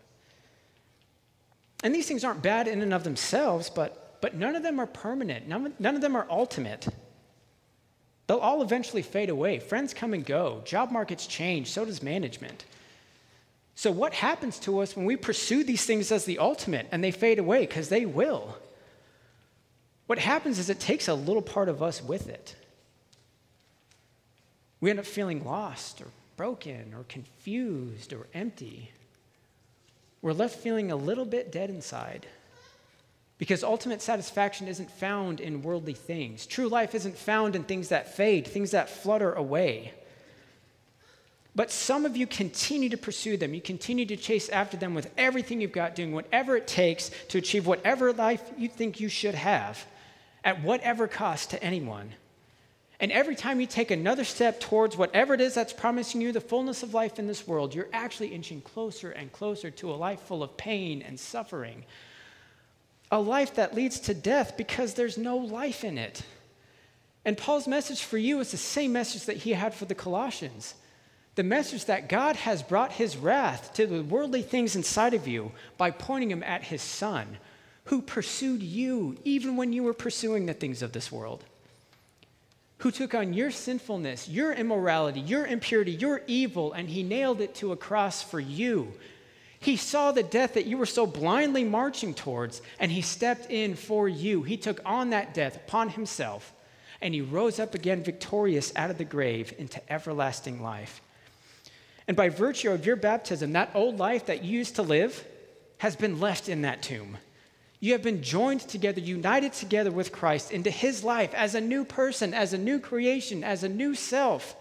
And 1.82 1.94
these 1.94 2.08
things 2.08 2.24
aren't 2.24 2.42
bad 2.42 2.68
in 2.68 2.82
and 2.82 2.92
of 2.92 3.04
themselves, 3.04 3.70
but, 3.70 4.18
but 4.20 4.34
none 4.34 4.56
of 4.56 4.62
them 4.62 4.80
are 4.80 4.86
permanent, 4.86 5.46
none, 5.46 5.72
none 5.78 5.94
of 5.94 6.00
them 6.00 6.16
are 6.16 6.26
ultimate. 6.28 6.88
They'll 8.26 8.38
all 8.38 8.62
eventually 8.62 9.02
fade 9.02 9.30
away. 9.30 9.58
Friends 9.58 9.94
come 9.94 10.12
and 10.12 10.24
go, 10.24 10.62
job 10.64 10.90
markets 10.90 11.26
change, 11.26 11.70
so 11.70 11.84
does 11.84 12.02
management. 12.02 12.64
So, 13.78 13.92
what 13.92 14.12
happens 14.12 14.58
to 14.60 14.80
us 14.80 14.96
when 14.96 15.06
we 15.06 15.14
pursue 15.14 15.62
these 15.62 15.84
things 15.84 16.10
as 16.10 16.24
the 16.24 16.40
ultimate 16.40 16.88
and 16.90 17.02
they 17.02 17.12
fade 17.12 17.38
away? 17.38 17.60
Because 17.64 17.88
they 17.88 18.06
will. 18.06 18.58
What 20.08 20.18
happens 20.18 20.58
is 20.58 20.68
it 20.68 20.80
takes 20.80 21.06
a 21.06 21.14
little 21.14 21.42
part 21.42 21.68
of 21.68 21.80
us 21.80 22.02
with 22.02 22.28
it. 22.28 22.56
We 24.80 24.90
end 24.90 24.98
up 24.98 25.04
feeling 25.04 25.44
lost 25.44 26.00
or 26.00 26.08
broken 26.36 26.92
or 26.92 27.04
confused 27.04 28.12
or 28.12 28.26
empty. 28.34 28.90
We're 30.22 30.32
left 30.32 30.58
feeling 30.58 30.90
a 30.90 30.96
little 30.96 31.24
bit 31.24 31.52
dead 31.52 31.70
inside. 31.70 32.26
Because 33.38 33.62
ultimate 33.62 34.02
satisfaction 34.02 34.66
isn't 34.66 34.90
found 34.90 35.38
in 35.38 35.62
worldly 35.62 35.94
things. 35.94 36.46
True 36.46 36.66
life 36.66 36.96
isn't 36.96 37.16
found 37.16 37.54
in 37.54 37.62
things 37.62 37.90
that 37.90 38.16
fade, 38.16 38.48
things 38.48 38.72
that 38.72 38.90
flutter 38.90 39.32
away. 39.32 39.92
But 41.58 41.72
some 41.72 42.06
of 42.06 42.16
you 42.16 42.28
continue 42.28 42.88
to 42.90 42.96
pursue 42.96 43.36
them. 43.36 43.52
You 43.52 43.60
continue 43.60 44.06
to 44.06 44.16
chase 44.16 44.48
after 44.48 44.76
them 44.76 44.94
with 44.94 45.10
everything 45.18 45.60
you've 45.60 45.72
got, 45.72 45.96
doing 45.96 46.12
whatever 46.12 46.56
it 46.56 46.68
takes 46.68 47.10
to 47.30 47.38
achieve 47.38 47.66
whatever 47.66 48.12
life 48.12 48.48
you 48.56 48.68
think 48.68 49.00
you 49.00 49.08
should 49.08 49.34
have, 49.34 49.84
at 50.44 50.62
whatever 50.62 51.08
cost 51.08 51.50
to 51.50 51.60
anyone. 51.60 52.14
And 53.00 53.10
every 53.10 53.34
time 53.34 53.60
you 53.60 53.66
take 53.66 53.90
another 53.90 54.22
step 54.22 54.60
towards 54.60 54.96
whatever 54.96 55.34
it 55.34 55.40
is 55.40 55.54
that's 55.54 55.72
promising 55.72 56.20
you 56.20 56.30
the 56.30 56.40
fullness 56.40 56.84
of 56.84 56.94
life 56.94 57.18
in 57.18 57.26
this 57.26 57.44
world, 57.44 57.74
you're 57.74 57.88
actually 57.92 58.28
inching 58.28 58.60
closer 58.60 59.10
and 59.10 59.32
closer 59.32 59.68
to 59.68 59.90
a 59.90 59.96
life 59.96 60.20
full 60.20 60.44
of 60.44 60.56
pain 60.56 61.02
and 61.02 61.18
suffering. 61.18 61.84
A 63.10 63.18
life 63.18 63.56
that 63.56 63.74
leads 63.74 63.98
to 63.98 64.14
death 64.14 64.56
because 64.56 64.94
there's 64.94 65.18
no 65.18 65.36
life 65.36 65.82
in 65.82 65.98
it. 65.98 66.22
And 67.24 67.36
Paul's 67.36 67.66
message 67.66 68.04
for 68.04 68.16
you 68.16 68.38
is 68.38 68.52
the 68.52 68.56
same 68.56 68.92
message 68.92 69.24
that 69.24 69.38
he 69.38 69.54
had 69.54 69.74
for 69.74 69.86
the 69.86 69.96
Colossians 69.96 70.76
the 71.38 71.44
message 71.44 71.84
that 71.84 72.08
God 72.08 72.34
has 72.34 72.64
brought 72.64 72.90
his 72.90 73.16
wrath 73.16 73.72
to 73.74 73.86
the 73.86 74.02
worldly 74.02 74.42
things 74.42 74.74
inside 74.74 75.14
of 75.14 75.28
you 75.28 75.52
by 75.76 75.92
pointing 75.92 76.30
them 76.30 76.42
at 76.42 76.64
his 76.64 76.82
son, 76.82 77.38
who 77.84 78.02
pursued 78.02 78.60
you 78.60 79.16
even 79.22 79.56
when 79.56 79.72
you 79.72 79.84
were 79.84 79.94
pursuing 79.94 80.46
the 80.46 80.52
things 80.52 80.82
of 80.82 80.90
this 80.90 81.12
world 81.12 81.44
who 82.78 82.90
took 82.90 83.14
on 83.14 83.34
your 83.34 83.52
sinfulness, 83.52 84.28
your 84.28 84.52
immorality, 84.52 85.20
your 85.20 85.46
impurity, 85.46 85.92
your 85.92 86.22
evil, 86.26 86.72
and 86.72 86.88
he 86.88 87.04
nailed 87.04 87.40
it 87.40 87.54
to 87.54 87.70
a 87.70 87.76
cross 87.76 88.20
for 88.20 88.40
you. 88.40 88.92
He 89.60 89.76
saw 89.76 90.10
the 90.10 90.24
death 90.24 90.54
that 90.54 90.66
you 90.66 90.76
were 90.76 90.86
so 90.86 91.06
blindly 91.06 91.62
marching 91.62 92.14
towards, 92.14 92.62
and 92.80 92.90
he 92.90 93.00
stepped 93.00 93.48
in 93.48 93.76
for 93.76 94.08
you. 94.08 94.42
He 94.42 94.56
took 94.56 94.80
on 94.84 95.10
that 95.10 95.34
death 95.34 95.54
upon 95.54 95.90
himself, 95.90 96.52
and 97.00 97.14
he 97.14 97.20
rose 97.20 97.60
up 97.60 97.76
again 97.76 98.02
victorious 98.02 98.72
out 98.74 98.90
of 98.90 98.98
the 98.98 99.04
grave 99.04 99.52
into 99.56 99.80
everlasting 99.92 100.60
life. 100.60 101.00
And 102.08 102.16
by 102.16 102.30
virtue 102.30 102.70
of 102.70 102.86
your 102.86 102.96
baptism, 102.96 103.52
that 103.52 103.70
old 103.74 103.98
life 103.98 104.26
that 104.26 104.42
you 104.42 104.58
used 104.58 104.76
to 104.76 104.82
live 104.82 105.24
has 105.76 105.94
been 105.94 106.18
left 106.18 106.48
in 106.48 106.62
that 106.62 106.82
tomb. 106.82 107.18
You 107.80 107.92
have 107.92 108.02
been 108.02 108.22
joined 108.22 108.62
together, 108.62 109.00
united 109.00 109.52
together 109.52 109.92
with 109.92 110.10
Christ 110.10 110.50
into 110.50 110.70
his 110.70 111.04
life 111.04 111.32
as 111.34 111.54
a 111.54 111.60
new 111.60 111.84
person, 111.84 112.34
as 112.34 112.52
a 112.52 112.58
new 112.58 112.80
creation, 112.80 113.44
as 113.44 113.62
a 113.62 113.68
new 113.68 113.94
self 113.94 114.56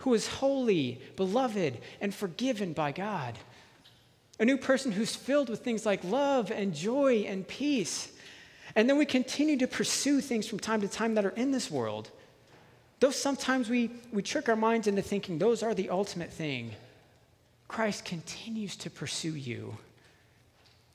who 0.00 0.12
is 0.12 0.26
holy, 0.26 1.00
beloved, 1.16 1.78
and 2.00 2.14
forgiven 2.14 2.72
by 2.72 2.92
God. 2.92 3.38
A 4.40 4.44
new 4.44 4.58
person 4.58 4.92
who's 4.92 5.16
filled 5.16 5.48
with 5.48 5.60
things 5.64 5.86
like 5.86 6.04
love 6.04 6.50
and 6.50 6.74
joy 6.74 7.24
and 7.28 7.46
peace. 7.46 8.12
And 8.76 8.88
then 8.88 8.98
we 8.98 9.06
continue 9.06 9.56
to 9.58 9.66
pursue 9.66 10.20
things 10.20 10.46
from 10.46 10.60
time 10.60 10.80
to 10.82 10.88
time 10.88 11.14
that 11.14 11.24
are 11.24 11.30
in 11.30 11.52
this 11.52 11.70
world. 11.70 12.10
Though 13.00 13.10
sometimes 13.10 13.70
we, 13.70 13.90
we 14.12 14.22
trick 14.22 14.48
our 14.48 14.56
minds 14.56 14.86
into 14.86 15.02
thinking 15.02 15.38
those 15.38 15.62
are 15.62 15.74
the 15.74 15.90
ultimate 15.90 16.32
thing, 16.32 16.72
Christ 17.68 18.06
continues 18.06 18.76
to 18.76 18.90
pursue 18.90 19.36
you 19.36 19.76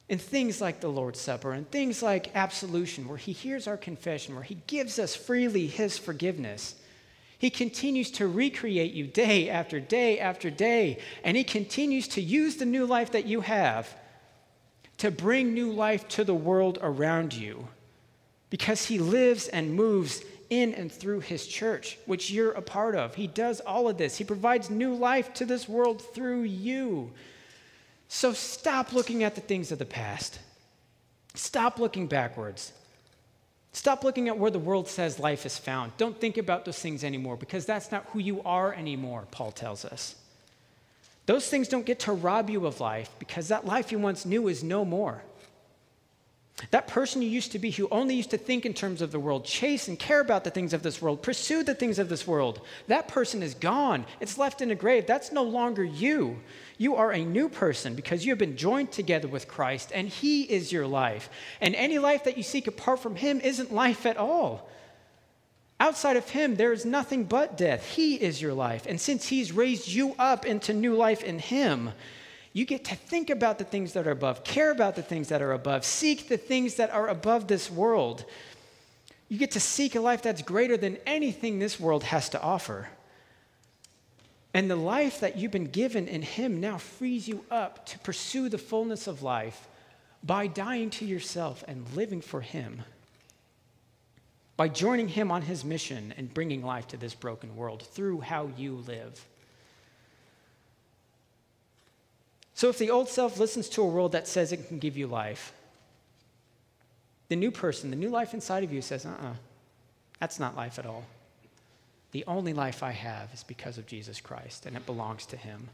in 0.10 0.18
things 0.18 0.60
like 0.60 0.82
the 0.82 0.90
Lord's 0.90 1.20
Supper 1.20 1.54
and 1.54 1.70
things 1.70 2.04
like 2.04 2.36
absolution, 2.36 3.08
where 3.08 3.18
He 3.18 3.32
hears 3.32 3.68
our 3.68 3.78
confession, 3.78 4.36
where 4.36 4.44
He 4.44 4.58
gives 4.68 5.00
us 5.00 5.16
freely 5.16 5.68
His 5.68 5.98
forgiveness. 5.98 6.76
He 7.38 7.50
continues 7.50 8.12
to 8.12 8.28
recreate 8.28 8.94
you 8.94 9.08
day 9.08 9.50
after 9.50 9.80
day 9.80 10.20
after 10.20 10.50
day, 10.50 11.00
and 11.24 11.38
He 11.38 11.44
continues 11.44 12.08
to 12.10 12.22
use 12.22 12.58
the 12.58 12.66
new 12.66 12.86
life 12.86 13.12
that 13.12 13.26
you 13.26 13.42
have 13.42 13.96
to 14.98 15.12
bring 15.12 15.54
new 15.54 15.72
life 15.72 16.08
to 16.10 16.24
the 16.24 16.36
world 16.36 16.80
around 16.82 17.34
you 17.34 17.68
because 18.50 18.86
He 18.86 19.00
lives 19.00 19.48
and 19.48 19.74
moves 19.74 20.24
in 20.62 20.74
and 20.74 20.92
through 20.92 21.22
His 21.22 21.48
church, 21.48 21.98
which 22.06 22.32
you're 22.32 22.52
a 22.52 22.62
part 22.62 22.96
of. 22.96 23.16
He 23.16 23.28
does 23.28 23.60
all 23.62 23.88
of 23.88 23.98
this, 23.98 24.18
He 24.18 24.24
provides 24.24 24.70
new 24.70 24.94
life 24.94 25.34
to 25.36 25.46
this 25.46 25.68
world 25.68 26.02
through 26.14 26.42
you. 26.42 27.12
So 28.08 28.34
stop 28.34 28.94
looking 28.94 29.24
at 29.24 29.36
the 29.36 29.42
things 29.42 29.72
of 29.72 29.80
the 29.80 29.86
past. 29.86 30.40
Stop 31.34 31.80
looking 31.80 32.08
backwards. 32.08 32.74
Stop 33.72 34.04
looking 34.04 34.28
at 34.28 34.38
where 34.38 34.52
the 34.52 34.60
world 34.60 34.88
says 34.88 35.18
life 35.18 35.48
is 35.48 35.58
found. 35.58 35.98
Don't 35.98 36.20
think 36.22 36.38
about 36.38 36.64
those 36.64 36.78
things 36.78 37.04
anymore 37.04 37.36
because 37.36 37.66
that's 37.66 37.92
not 37.92 38.06
who 38.14 38.20
you 38.20 38.42
are 38.44 38.72
anymore, 38.72 39.28
Paul 39.32 39.52
tells 39.52 39.84
us. 39.84 40.16
Those 41.26 41.48
things 41.48 41.68
don't 41.68 41.86
get 41.86 42.02
to 42.02 42.12
rob 42.12 42.50
you 42.50 42.68
of 42.68 42.80
life 42.80 43.10
because 43.18 43.48
that 43.48 43.66
life 43.66 43.92
you 43.92 43.98
once 43.98 44.26
knew 44.26 44.48
is 44.48 44.64
no 44.64 44.86
more. 44.86 45.24
That 46.72 46.88
person 46.88 47.22
you 47.22 47.30
used 47.30 47.52
to 47.52 47.60
be 47.60 47.72
who 47.72 47.88
only 47.90 48.16
used 48.16 48.32
to 48.32 48.38
think 48.38 48.66
in 48.66 48.74
terms 48.74 49.02
of 49.02 49.12
the 49.12 49.20
world, 49.20 49.46
chase 49.46 49.88
and 49.88 50.00
care 50.00 50.22
about 50.22 50.44
the 50.44 50.50
things 50.50 50.74
of 50.74 50.84
this 50.84 51.02
world, 51.02 51.22
pursue 51.22 51.64
the 51.64 51.76
things 51.76 52.00
of 52.00 52.10
this 52.10 52.26
world, 52.28 52.62
that 52.88 53.08
person 53.08 53.44
is 53.44 53.54
gone. 53.54 54.06
It's 54.20 54.38
left 54.38 54.62
in 54.62 54.72
a 54.72 54.76
grave. 54.76 55.06
That's 55.06 55.32
no 55.32 55.44
longer 55.44 55.84
you. 55.84 56.40
You 56.78 56.96
are 56.96 57.12
a 57.12 57.24
new 57.26 57.50
person 57.50 57.96
because 57.96 58.26
you 58.26 58.32
have 58.32 58.40
been 58.40 58.58
joined 58.58 58.92
together 58.92 59.28
with 59.28 59.48
Christ, 59.48 59.92
and 59.94 60.08
He 60.08 60.44
is 60.44 60.72
your 60.72 60.88
life. 60.88 61.30
And 61.62 61.76
any 61.76 62.00
life 62.00 62.24
that 62.24 62.38
you 62.38 62.44
seek 62.44 62.68
apart 62.68 63.00
from 63.00 63.16
Him 63.16 63.40
isn't 63.42 63.74
life 63.74 64.06
at 64.06 64.18
all. 64.18 64.70
Outside 65.80 66.18
of 66.18 66.30
Him, 66.30 66.56
there 66.56 66.74
is 66.74 66.86
nothing 66.86 67.26
but 67.26 67.58
death. 67.58 67.86
He 67.86 68.16
is 68.16 68.42
your 68.42 68.54
life. 68.54 68.86
And 68.88 69.00
since 69.00 69.28
He's 69.28 69.52
raised 69.52 69.88
you 69.88 70.16
up 70.18 70.46
into 70.46 70.74
new 70.74 70.96
life 70.96 71.24
in 71.24 71.40
Him, 71.40 71.92
you 72.54 72.66
get 72.66 72.86
to 72.86 72.96
think 72.96 73.32
about 73.32 73.58
the 73.58 73.64
things 73.64 73.94
that 73.94 74.08
are 74.08 74.12
above, 74.12 74.44
care 74.44 74.72
about 74.72 74.96
the 74.96 75.02
things 75.02 75.30
that 75.30 75.42
are 75.42 75.54
above, 75.54 75.84
seek 75.84 76.28
the 76.30 76.38
things 76.38 76.76
that 76.76 76.92
are 76.92 77.08
above 77.08 77.48
this 77.48 77.70
world. 77.70 78.26
You 79.28 79.40
get 79.40 79.52
to 79.52 79.60
seek 79.60 79.96
a 79.96 80.00
life 80.00 80.22
that's 80.22 80.44
greater 80.44 80.78
than 80.78 80.98
anything 81.08 81.58
this 81.58 81.80
world 81.80 82.04
has 82.04 82.30
to 82.30 82.42
offer. 82.42 82.90
And 84.54 84.70
the 84.70 84.76
life 84.76 85.22
that 85.22 85.36
you've 85.36 85.52
been 85.52 85.72
given 85.72 86.08
in 86.08 86.22
Him 86.22 86.60
now 86.60 86.78
frees 86.78 87.28
you 87.28 87.44
up 87.50 87.88
to 87.88 88.00
pursue 88.00 88.50
the 88.50 88.60
fullness 88.60 89.08
of 89.08 89.24
life 89.24 89.68
by 90.24 90.46
dying 90.46 90.92
to 90.92 91.06
yourself 91.06 91.64
and 91.68 91.92
living 91.96 92.22
for 92.22 92.42
Him. 92.42 92.84
By 94.56 94.68
joining 94.68 95.08
Him 95.08 95.32
on 95.32 95.42
His 95.42 95.66
mission 95.66 96.14
and 96.18 96.32
bringing 96.32 96.64
life 96.64 96.88
to 96.90 96.98
this 96.98 97.16
broken 97.16 97.56
world 97.56 97.82
through 97.82 98.22
how 98.22 98.52
you 98.56 98.76
live. 98.76 99.26
So 102.56 102.70
if 102.70 102.78
the 102.78 102.92
old 102.92 103.10
self 103.10 103.40
listens 103.40 103.70
to 103.70 103.82
a 103.82 103.88
world 103.88 104.12
that 104.12 104.28
says 104.28 104.52
it 104.52 104.68
can 104.68 104.80
give 104.80 104.98
you 104.98 105.08
life, 105.08 105.54
the 107.30 107.36
new 107.36 107.52
person, 107.52 107.90
the 107.90 107.96
new 107.96 108.10
life 108.10 108.34
inside 108.34 108.64
of 108.64 108.72
you 108.72 108.82
says, 108.82 109.06
uh 109.06 109.10
uh-uh, 109.10 109.30
uh, 109.30 109.34
that's 110.20 110.40
not 110.40 110.56
life 110.56 110.78
at 110.78 110.86
all. 110.86 111.04
The 112.12 112.24
only 112.28 112.54
life 112.54 112.84
I 112.84 112.92
have 112.92 113.34
is 113.34 113.44
because 113.44 113.78
of 113.78 113.88
Jesus 113.88 114.22
Christ, 114.22 114.68
and 114.68 114.78
it 114.78 114.86
belongs 114.86 115.26
to 115.28 115.38
Him. 115.38 115.70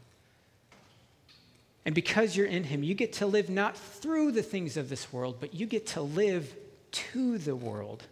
And 1.84 1.94
because 1.94 2.34
you're 2.34 2.46
in 2.46 2.64
Him, 2.64 2.82
you 2.82 2.94
get 2.94 3.12
to 3.14 3.26
live 3.26 3.50
not 3.50 3.76
through 3.76 4.32
the 4.32 4.42
things 4.42 4.76
of 4.76 4.88
this 4.88 5.12
world, 5.12 5.36
but 5.38 5.54
you 5.54 5.66
get 5.66 5.86
to 5.88 6.00
live 6.00 6.54
to 6.92 7.38
the 7.38 7.54
world 7.54 8.04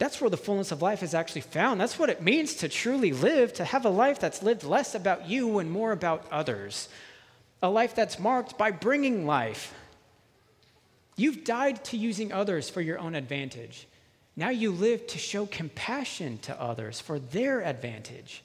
That's 0.00 0.18
where 0.18 0.30
the 0.30 0.38
fullness 0.38 0.72
of 0.72 0.80
life 0.80 1.02
is 1.02 1.12
actually 1.12 1.42
found. 1.42 1.78
That's 1.78 1.98
what 1.98 2.08
it 2.08 2.22
means 2.22 2.54
to 2.54 2.70
truly 2.70 3.12
live, 3.12 3.52
to 3.52 3.66
have 3.66 3.84
a 3.84 3.90
life 3.90 4.18
that's 4.18 4.42
lived 4.42 4.64
less 4.64 4.94
about 4.94 5.28
you 5.28 5.58
and 5.58 5.70
more 5.70 5.92
about 5.92 6.26
others. 6.32 6.88
A 7.62 7.68
life 7.68 7.94
that's 7.94 8.18
marked 8.18 8.56
by 8.56 8.70
bringing 8.70 9.26
life. 9.26 9.74
You've 11.16 11.44
died 11.44 11.84
to 11.84 11.98
using 11.98 12.32
others 12.32 12.70
for 12.70 12.80
your 12.80 12.98
own 12.98 13.14
advantage. 13.14 13.86
Now 14.36 14.48
you 14.48 14.72
live 14.72 15.06
to 15.08 15.18
show 15.18 15.44
compassion 15.44 16.38
to 16.38 16.58
others 16.58 16.98
for 16.98 17.18
their 17.18 17.60
advantage. 17.60 18.42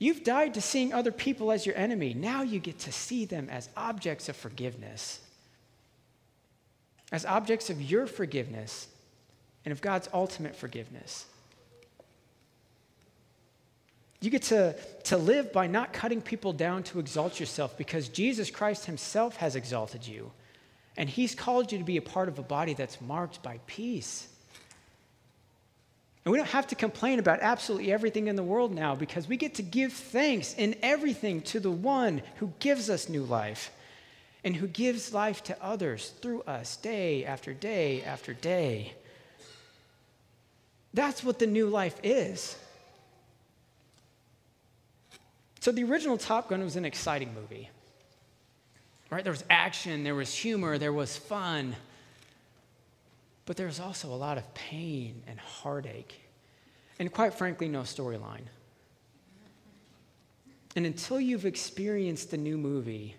You've 0.00 0.24
died 0.24 0.54
to 0.54 0.60
seeing 0.60 0.92
other 0.92 1.12
people 1.12 1.52
as 1.52 1.64
your 1.64 1.76
enemy. 1.76 2.12
Now 2.12 2.42
you 2.42 2.58
get 2.58 2.80
to 2.80 2.92
see 2.92 3.24
them 3.24 3.48
as 3.48 3.68
objects 3.76 4.28
of 4.28 4.34
forgiveness, 4.34 5.20
as 7.12 7.24
objects 7.24 7.70
of 7.70 7.80
your 7.80 8.08
forgiveness 8.08 8.88
and 9.66 9.72
of 9.72 9.82
God's 9.82 10.08
ultimate 10.14 10.54
forgiveness. 10.54 11.26
You 14.20 14.30
get 14.30 14.42
to, 14.42 14.76
to 15.04 15.16
live 15.18 15.52
by 15.52 15.66
not 15.66 15.92
cutting 15.92 16.22
people 16.22 16.52
down 16.52 16.84
to 16.84 17.00
exalt 17.00 17.38
yourself 17.38 17.76
because 17.76 18.08
Jesus 18.08 18.48
Christ 18.48 18.86
Himself 18.86 19.36
has 19.36 19.56
exalted 19.56 20.06
you. 20.06 20.30
And 20.96 21.10
He's 21.10 21.34
called 21.34 21.72
you 21.72 21.78
to 21.78 21.84
be 21.84 21.96
a 21.96 22.02
part 22.02 22.28
of 22.28 22.38
a 22.38 22.42
body 22.42 22.74
that's 22.74 23.00
marked 23.00 23.42
by 23.42 23.58
peace. 23.66 24.28
And 26.24 26.32
we 26.32 26.38
don't 26.38 26.48
have 26.48 26.68
to 26.68 26.76
complain 26.76 27.18
about 27.18 27.40
absolutely 27.40 27.92
everything 27.92 28.28
in 28.28 28.36
the 28.36 28.42
world 28.42 28.72
now 28.72 28.94
because 28.94 29.28
we 29.28 29.36
get 29.36 29.56
to 29.56 29.62
give 29.62 29.92
thanks 29.92 30.54
in 30.54 30.76
everything 30.80 31.40
to 31.42 31.60
the 31.60 31.70
one 31.70 32.22
who 32.36 32.52
gives 32.60 32.88
us 32.88 33.08
new 33.08 33.24
life 33.24 33.72
and 34.44 34.54
who 34.54 34.68
gives 34.68 35.12
life 35.12 35.42
to 35.44 35.62
others 35.62 36.12
through 36.22 36.42
us 36.42 36.76
day 36.76 37.24
after 37.24 37.52
day 37.52 38.02
after 38.04 38.32
day. 38.32 38.94
That's 40.96 41.22
what 41.22 41.38
the 41.38 41.46
new 41.46 41.68
life 41.68 41.96
is. 42.02 42.58
So, 45.60 45.70
the 45.70 45.84
original 45.84 46.18
Top 46.18 46.48
Gun 46.48 46.64
was 46.64 46.74
an 46.74 46.84
exciting 46.84 47.32
movie 47.34 47.70
right? 49.10 49.22
There 49.22 49.32
was 49.32 49.44
action, 49.50 50.04
there 50.04 50.14
was 50.14 50.34
humor, 50.34 50.78
there 50.78 50.92
was 50.92 51.16
fun. 51.16 51.76
But 53.44 53.56
there 53.56 53.66
was 53.66 53.78
also 53.78 54.08
a 54.08 54.16
lot 54.16 54.38
of 54.38 54.54
pain 54.54 55.22
and 55.28 55.38
heartache, 55.38 56.20
and 56.98 57.12
quite 57.12 57.34
frankly, 57.34 57.68
no 57.68 57.82
storyline. 57.82 58.46
And 60.74 60.84
until 60.84 61.20
you've 61.20 61.46
experienced 61.46 62.30
the 62.30 62.36
new 62.36 62.58
movie, 62.58 63.16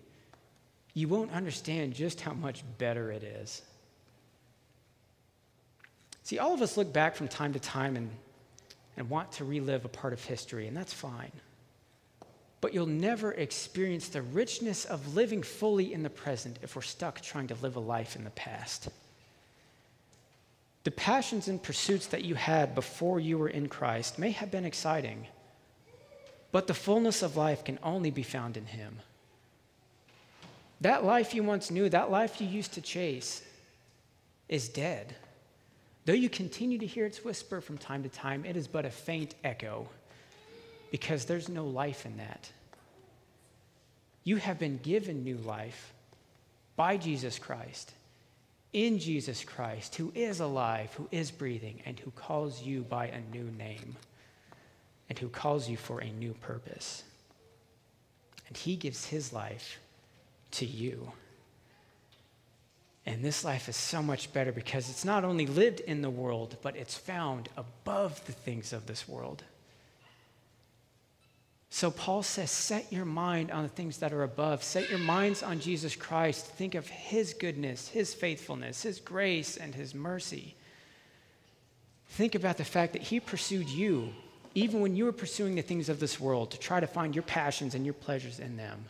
you 0.94 1.08
won't 1.08 1.32
understand 1.32 1.94
just 1.94 2.22
how 2.22 2.34
much 2.34 2.64
better 2.78 3.12
it 3.12 3.24
is. 3.24 3.62
See, 6.28 6.40
all 6.40 6.54
of 6.54 6.62
us 6.62 6.76
look 6.76 6.92
back 6.92 7.16
from 7.16 7.28
time 7.28 7.54
to 7.54 7.60
time 7.60 7.96
and, 7.96 8.10
and 8.98 9.10
want 9.10 9.32
to 9.34 9.46
relive 9.46 9.86
a 9.86 9.90
part 9.90 10.12
of 10.12 10.24
history, 10.24 10.68
and 10.68 10.76
that's 10.76 10.94
fine 10.94 11.32
but 12.60 12.74
you'll 12.74 12.86
never 12.86 13.32
experience 13.34 14.10
the 14.10 14.22
richness 14.22 14.86
of 14.86 15.16
living 15.16 15.44
fully 15.44 15.94
in 15.94 16.04
the 16.04 16.10
present 16.10 16.58
if 16.64 16.76
we're 16.76 16.82
stuck 16.82 17.22
trying 17.22 17.48
to 17.48 17.56
live 17.56 17.76
a 17.76 17.80
life 17.80 18.16
in 18.16 18.24
the 18.24 18.30
past. 18.32 18.90
The 20.84 20.92
passions 20.92 21.48
and 21.48 21.62
pursuits 21.62 22.08
that 22.08 22.24
you 22.24 22.36
had 22.36 22.74
before 22.74 23.20
you 23.20 23.38
were 23.38 23.50
in 23.50 23.68
Christ 23.68 24.18
may 24.18 24.32
have 24.32 24.50
been 24.50 24.66
exciting, 24.66 25.28
but 26.52 26.66
the 26.66 26.74
fullness 26.74 27.22
of 27.22 27.38
life 27.38 27.64
can 27.64 27.78
only 27.84 28.10
be 28.10 28.24
found 28.24 28.58
in 28.58 28.66
Him. 28.66 29.00
That 30.82 31.04
life 31.04 31.34
you 31.36 31.44
once 31.44 31.70
knew, 31.70 31.90
that 31.90 32.10
life 32.10 32.40
you 32.42 32.48
used 32.48 32.74
to 32.74 32.82
chase, 32.82 33.44
is 34.48 34.70
dead. 34.70 35.16
Though 36.08 36.14
you 36.14 36.30
continue 36.30 36.78
to 36.78 36.86
hear 36.86 37.06
its 37.06 37.26
whisper 37.26 37.60
from 37.60 37.78
time 37.78 38.04
to 38.04 38.10
time, 38.10 38.46
it 38.46 38.56
is 38.56 38.66
but 38.66 38.86
a 38.86 38.90
faint 38.90 39.36
echo 39.44 39.90
because 40.90 41.26
there's 41.26 41.50
no 41.50 41.66
life 41.66 42.06
in 42.06 42.16
that. 42.16 42.50
You 44.24 44.38
have 44.38 44.58
been 44.58 44.78
given 44.78 45.26
new 45.26 45.36
life 45.36 45.94
by 46.78 46.96
Jesus 46.96 47.38
Christ, 47.38 47.92
in 48.72 49.00
Jesus 49.00 49.44
Christ, 49.44 49.96
who 49.96 50.14
is 50.16 50.40
alive, 50.40 50.94
who 50.94 51.10
is 51.12 51.30
breathing, 51.30 51.82
and 51.86 52.00
who 52.00 52.12
calls 52.12 52.62
you 52.62 52.84
by 52.84 53.08
a 53.08 53.20
new 53.36 53.52
name, 53.58 53.98
and 55.10 55.20
who 55.20 55.28
calls 55.28 55.68
you 55.68 55.76
for 55.76 56.00
a 56.00 56.10
new 56.10 56.34
purpose. 56.36 57.04
And 58.48 58.56
he 58.56 58.78
gives 58.78 59.08
his 59.08 59.34
life 59.34 59.78
to 60.52 60.66
you. 60.66 61.12
And 63.08 63.24
this 63.24 63.46
life 63.46 63.70
is 63.70 63.78
so 63.78 64.04
much 64.04 64.34
better 64.34 64.52
because 64.52 64.90
it's 64.90 65.06
not 65.06 65.24
only 65.24 65.48
lived 65.48 65.80
in 65.80 66.02
the 66.02 66.10
world, 66.10 66.58
but 66.62 66.76
it's 66.76 66.98
found 66.98 67.48
above 67.56 68.24
the 68.26 68.34
things 68.34 68.74
of 68.74 68.86
this 68.86 69.08
world. 69.08 69.44
So 71.70 71.90
Paul 71.90 72.22
says, 72.22 72.52
set 72.52 72.92
your 72.92 73.06
mind 73.06 73.50
on 73.50 73.64
the 73.64 73.70
things 73.70 74.00
that 74.00 74.12
are 74.12 74.24
above. 74.24 74.62
Set 74.62 74.90
your 74.90 75.00
minds 75.00 75.42
on 75.42 75.62
Jesus 75.62 75.96
Christ. 75.96 76.48
Think 76.48 76.76
of 76.76 76.90
his 76.90 77.34
goodness, 77.34 77.88
his 77.88 78.14
faithfulness, 78.14 78.84
his 78.84 79.00
grace, 79.00 79.56
and 79.56 79.74
his 79.74 79.96
mercy. 79.96 80.56
Think 82.10 82.36
about 82.36 82.58
the 82.58 82.66
fact 82.66 82.92
that 82.92 83.04
he 83.04 83.22
pursued 83.22 83.70
you, 83.70 84.10
even 84.54 84.82
when 84.82 84.98
you 84.98 85.06
were 85.06 85.14
pursuing 85.14 85.56
the 85.56 85.62
things 85.62 85.88
of 85.88 86.02
this 86.02 86.20
world, 86.20 86.52
to 86.52 86.60
try 86.60 86.82
to 86.82 86.88
find 86.88 87.16
your 87.16 87.24
passions 87.24 87.74
and 87.74 87.86
your 87.86 87.94
pleasures 87.94 88.40
in 88.42 88.58
them. 88.58 88.86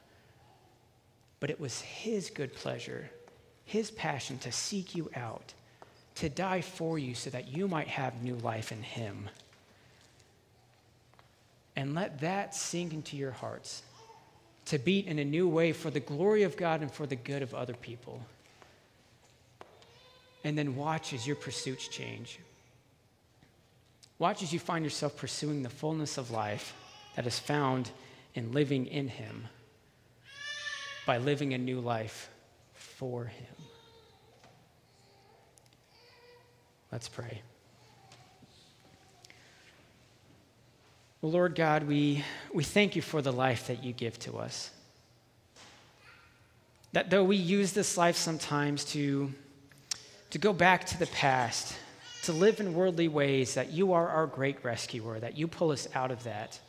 But 1.40 1.52
it 1.52 1.60
was 1.60 1.82
his 1.82 2.32
good 2.32 2.56
pleasure, 2.56 3.12
his 3.68 3.92
passion 3.92 4.40
to 4.40 4.52
seek 4.52 4.96
you 4.96 5.12
out, 5.16 5.54
to 6.16 6.30
die 6.30 6.62
for 6.62 6.98
you 6.98 7.14
so 7.14 7.30
that 7.30 7.48
you 7.48 7.68
might 7.68 7.88
have 7.88 8.24
new 8.24 8.36
life 8.38 8.72
in 8.72 8.82
him 8.82 9.30
and 11.78 11.94
let 11.94 12.22
that 12.22 12.56
sink 12.56 12.92
into 12.92 13.16
your 13.16 13.32
hearts 13.32 13.84
to 14.66 14.80
beat 14.80 15.06
in 15.06 15.20
a 15.20 15.24
new 15.24 15.48
way 15.48 15.72
for 15.72 15.92
the 15.92 16.00
glory 16.00 16.42
of 16.42 16.58
God 16.58 16.82
and 16.82 16.92
for 16.92 17.06
the 17.06 17.16
good 17.16 17.44
of 17.44 17.54
other 17.54 17.76
people. 17.76 18.20
And 20.44 20.58
then 20.58 20.76
watch 20.76 21.14
as 21.14 21.28
your 21.28 21.36
pursuits 21.36 21.88
change. 21.88 22.40
Watch 24.18 24.42
as 24.42 24.52
you 24.52 24.58
find 24.58 24.84
yourself 24.84 25.16
pursuing 25.16 25.62
the 25.62 25.70
fullness 25.70 26.18
of 26.18 26.32
life 26.32 26.74
that 27.16 27.28
is 27.28 27.38
found 27.38 27.92
in 28.34 28.52
living 28.52 28.88
in 28.88 29.08
Him 29.08 29.46
by 31.06 31.20
living 31.20 31.54
a 31.54 31.60
new 31.60 31.80
life 31.80 32.30
for 32.74 33.26
Him. 33.26 33.57
Let's 36.92 37.10
pray. 37.10 37.42
Well, 41.22 41.32
Lord 41.32 41.56
God, 41.56 41.84
we, 41.84 42.24
we 42.54 42.64
thank 42.64 42.96
you 42.96 43.02
for 43.02 43.22
the 43.22 43.34
life 43.34 43.68
that 43.68 43.84
you 43.84 43.92
give 43.92 44.20
to 44.20 44.38
us. 44.38 44.70
That 46.94 47.10
though 47.10 47.24
we 47.24 47.36
use 47.36 47.74
this 47.74 47.98
life 47.98 48.16
sometimes 48.16 48.86
to, 48.86 49.34
to 50.30 50.38
go 50.38 50.54
back 50.54 50.86
to 50.86 51.00
the 51.00 51.08
past, 51.08 51.76
to 52.24 52.34
live 52.34 52.60
in 52.60 52.74
worldly 52.74 53.08
ways, 53.08 53.56
that 53.56 53.72
you 53.72 53.94
are 53.94 54.08
our 54.08 54.28
great 54.28 54.64
rescuer, 54.64 55.20
that 55.20 55.38
you 55.38 55.48
pull 55.48 55.72
us 55.72 55.88
out 55.96 56.12
of 56.12 56.24
that. 56.24 56.60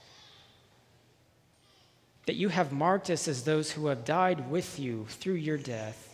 That 2.27 2.37
you 2.37 2.49
have 2.49 2.73
marked 2.73 3.11
us 3.11 3.29
as 3.29 3.45
those 3.45 3.71
who 3.71 3.87
have 3.89 4.05
died 4.05 4.51
with 4.51 4.79
you 4.79 5.07
through 5.09 5.35
your 5.35 5.59
death, 5.59 6.08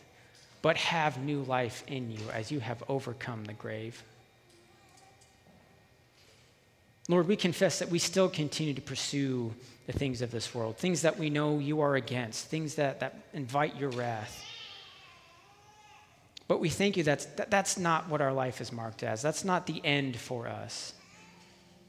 but 0.65 0.79
have 0.79 1.23
new 1.23 1.43
life 1.43 1.85
in 1.89 2.11
you 2.11 2.31
as 2.33 2.51
you 2.51 2.59
have 2.59 2.83
overcome 2.89 3.45
the 3.45 3.53
grave. 3.53 4.03
Lord, 7.07 7.29
we 7.29 7.37
confess 7.37 7.81
that 7.81 7.91
we 7.91 7.99
still 7.99 8.31
continue 8.31 8.73
to 8.73 8.81
pursue 8.81 9.53
the 9.87 9.93
things 9.93 10.23
of 10.23 10.31
this 10.31 10.55
world, 10.55 10.79
things 10.79 11.03
that 11.03 11.19
we 11.19 11.29
know 11.29 11.59
you 11.59 11.83
are 11.83 11.97
against, 11.97 12.47
things 12.47 12.77
that, 12.77 13.01
that 13.01 13.15
invite 13.35 13.77
your 13.77 13.91
wrath. 13.91 14.43
But 16.49 16.61
we 16.61 16.71
thank 16.71 16.97
you 16.97 17.03
that's, 17.03 17.27
that 17.27 17.51
that's 17.51 17.77
not 17.77 18.09
what 18.09 18.23
our 18.23 18.33
life 18.33 18.63
is 18.63 18.73
marked 18.73 19.03
as. 19.03 19.21
That's 19.21 19.45
not 19.45 19.67
the 19.67 19.85
end 19.85 20.17
for 20.17 20.49
us. 20.49 20.95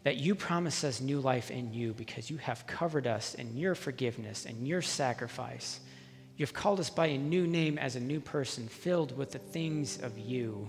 That 0.03 0.17
you 0.17 0.35
promise 0.35 0.83
us 0.83 0.99
new 0.99 1.21
life 1.21 1.49
in 1.49 1.73
you 1.73 1.93
because 1.93 2.29
you 2.29 2.35
have 2.39 2.67
covered 2.67 3.07
us 3.07 3.35
in 3.35 3.55
your 3.55 3.73
forgiveness 3.73 4.45
and 4.45 4.67
your 4.67 4.81
sacrifice. 4.81 5.79
You 6.37 6.45
have 6.45 6.53
called 6.53 6.79
us 6.79 6.89
by 6.89 7.07
a 7.07 7.17
new 7.17 7.47
name 7.47 7.77
as 7.77 7.95
a 7.95 7.99
new 7.99 8.19
person 8.19 8.67
filled 8.67 9.17
with 9.17 9.31
the 9.31 9.39
things 9.39 10.01
of 10.01 10.17
you. 10.17 10.67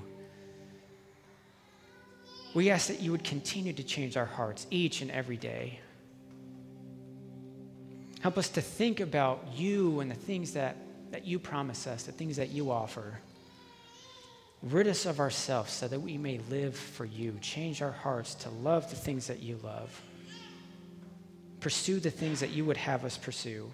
We 2.55 2.71
ask 2.71 2.89
that 2.89 3.01
you 3.01 3.11
would 3.11 3.25
continue 3.25 3.73
to 3.73 3.83
change 3.83 4.17
our 4.17 4.27
hearts 4.27 4.67
each 4.71 5.03
and 5.03 5.11
every 5.11 5.37
day. 5.37 5.81
Help 8.21 8.39
us 8.39 8.49
to 8.51 8.61
think 8.61 9.01
about 9.01 9.45
you 9.55 10.01
and 10.01 10.11
the 10.11 10.15
things 10.15 10.53
that, 10.53 10.77
that 11.11 11.27
you 11.27 11.39
promise 11.39 11.87
us, 11.87 12.05
the 12.05 12.13
things 12.13 12.37
that 12.37 12.51
you 12.51 12.71
offer. 12.71 13.21
Rid 14.63 14.89
us 14.89 15.05
of 15.05 15.21
ourselves 15.21 15.73
so 15.73 15.87
that 15.87 16.01
we 16.01 16.17
may 16.17 16.41
live 16.49 16.77
for 16.77 17.05
you. 17.05 17.37
Change 17.41 17.83
our 17.83 17.93
hearts 17.93 18.35
to 18.37 18.51
love 18.51 18.89
the 18.89 18.97
things 18.97 19.27
that 19.27 19.41
you 19.41 19.59
love. 19.63 20.01
Pursue 21.61 22.01
the 22.01 22.11
things 22.11 22.41
that 22.41 22.51
you 22.51 22.65
would 22.65 22.77
have 22.77 23.05
us 23.05 23.19
pursue. 23.19 23.71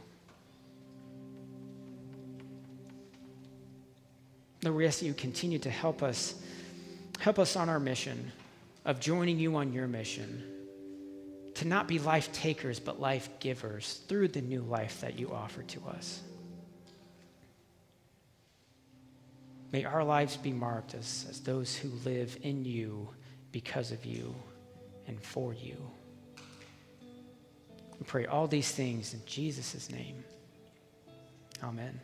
Lord, 4.62 4.76
we 4.76 4.86
ask 4.86 5.00
that 5.00 5.06
you 5.06 5.14
continue 5.14 5.58
to 5.60 5.70
help 5.70 6.02
us, 6.02 6.34
help 7.18 7.38
us 7.38 7.56
on 7.56 7.68
our 7.68 7.80
mission 7.80 8.30
of 8.84 9.00
joining 9.00 9.38
you 9.38 9.56
on 9.56 9.72
your 9.72 9.88
mission 9.88 10.42
to 11.54 11.66
not 11.66 11.86
be 11.86 11.98
life 11.98 12.32
takers, 12.32 12.80
but 12.80 13.00
life 13.00 13.28
givers 13.40 14.00
through 14.08 14.28
the 14.28 14.40
new 14.40 14.62
life 14.62 15.00
that 15.00 15.18
you 15.18 15.32
offer 15.32 15.62
to 15.62 15.80
us. 15.88 16.22
May 19.72 19.84
our 19.84 20.04
lives 20.04 20.36
be 20.36 20.52
marked 20.52 20.94
as, 20.94 21.26
as 21.30 21.40
those 21.40 21.74
who 21.74 21.88
live 22.04 22.38
in 22.42 22.64
you 22.64 23.08
because 23.52 23.90
of 23.90 24.04
you 24.04 24.34
and 25.06 25.20
for 25.20 25.54
you. 25.54 25.76
We 27.98 28.04
pray 28.06 28.26
all 28.26 28.46
these 28.46 28.70
things 28.70 29.14
in 29.14 29.20
Jesus' 29.24 29.90
name. 29.90 30.24
Amen. 31.62 32.00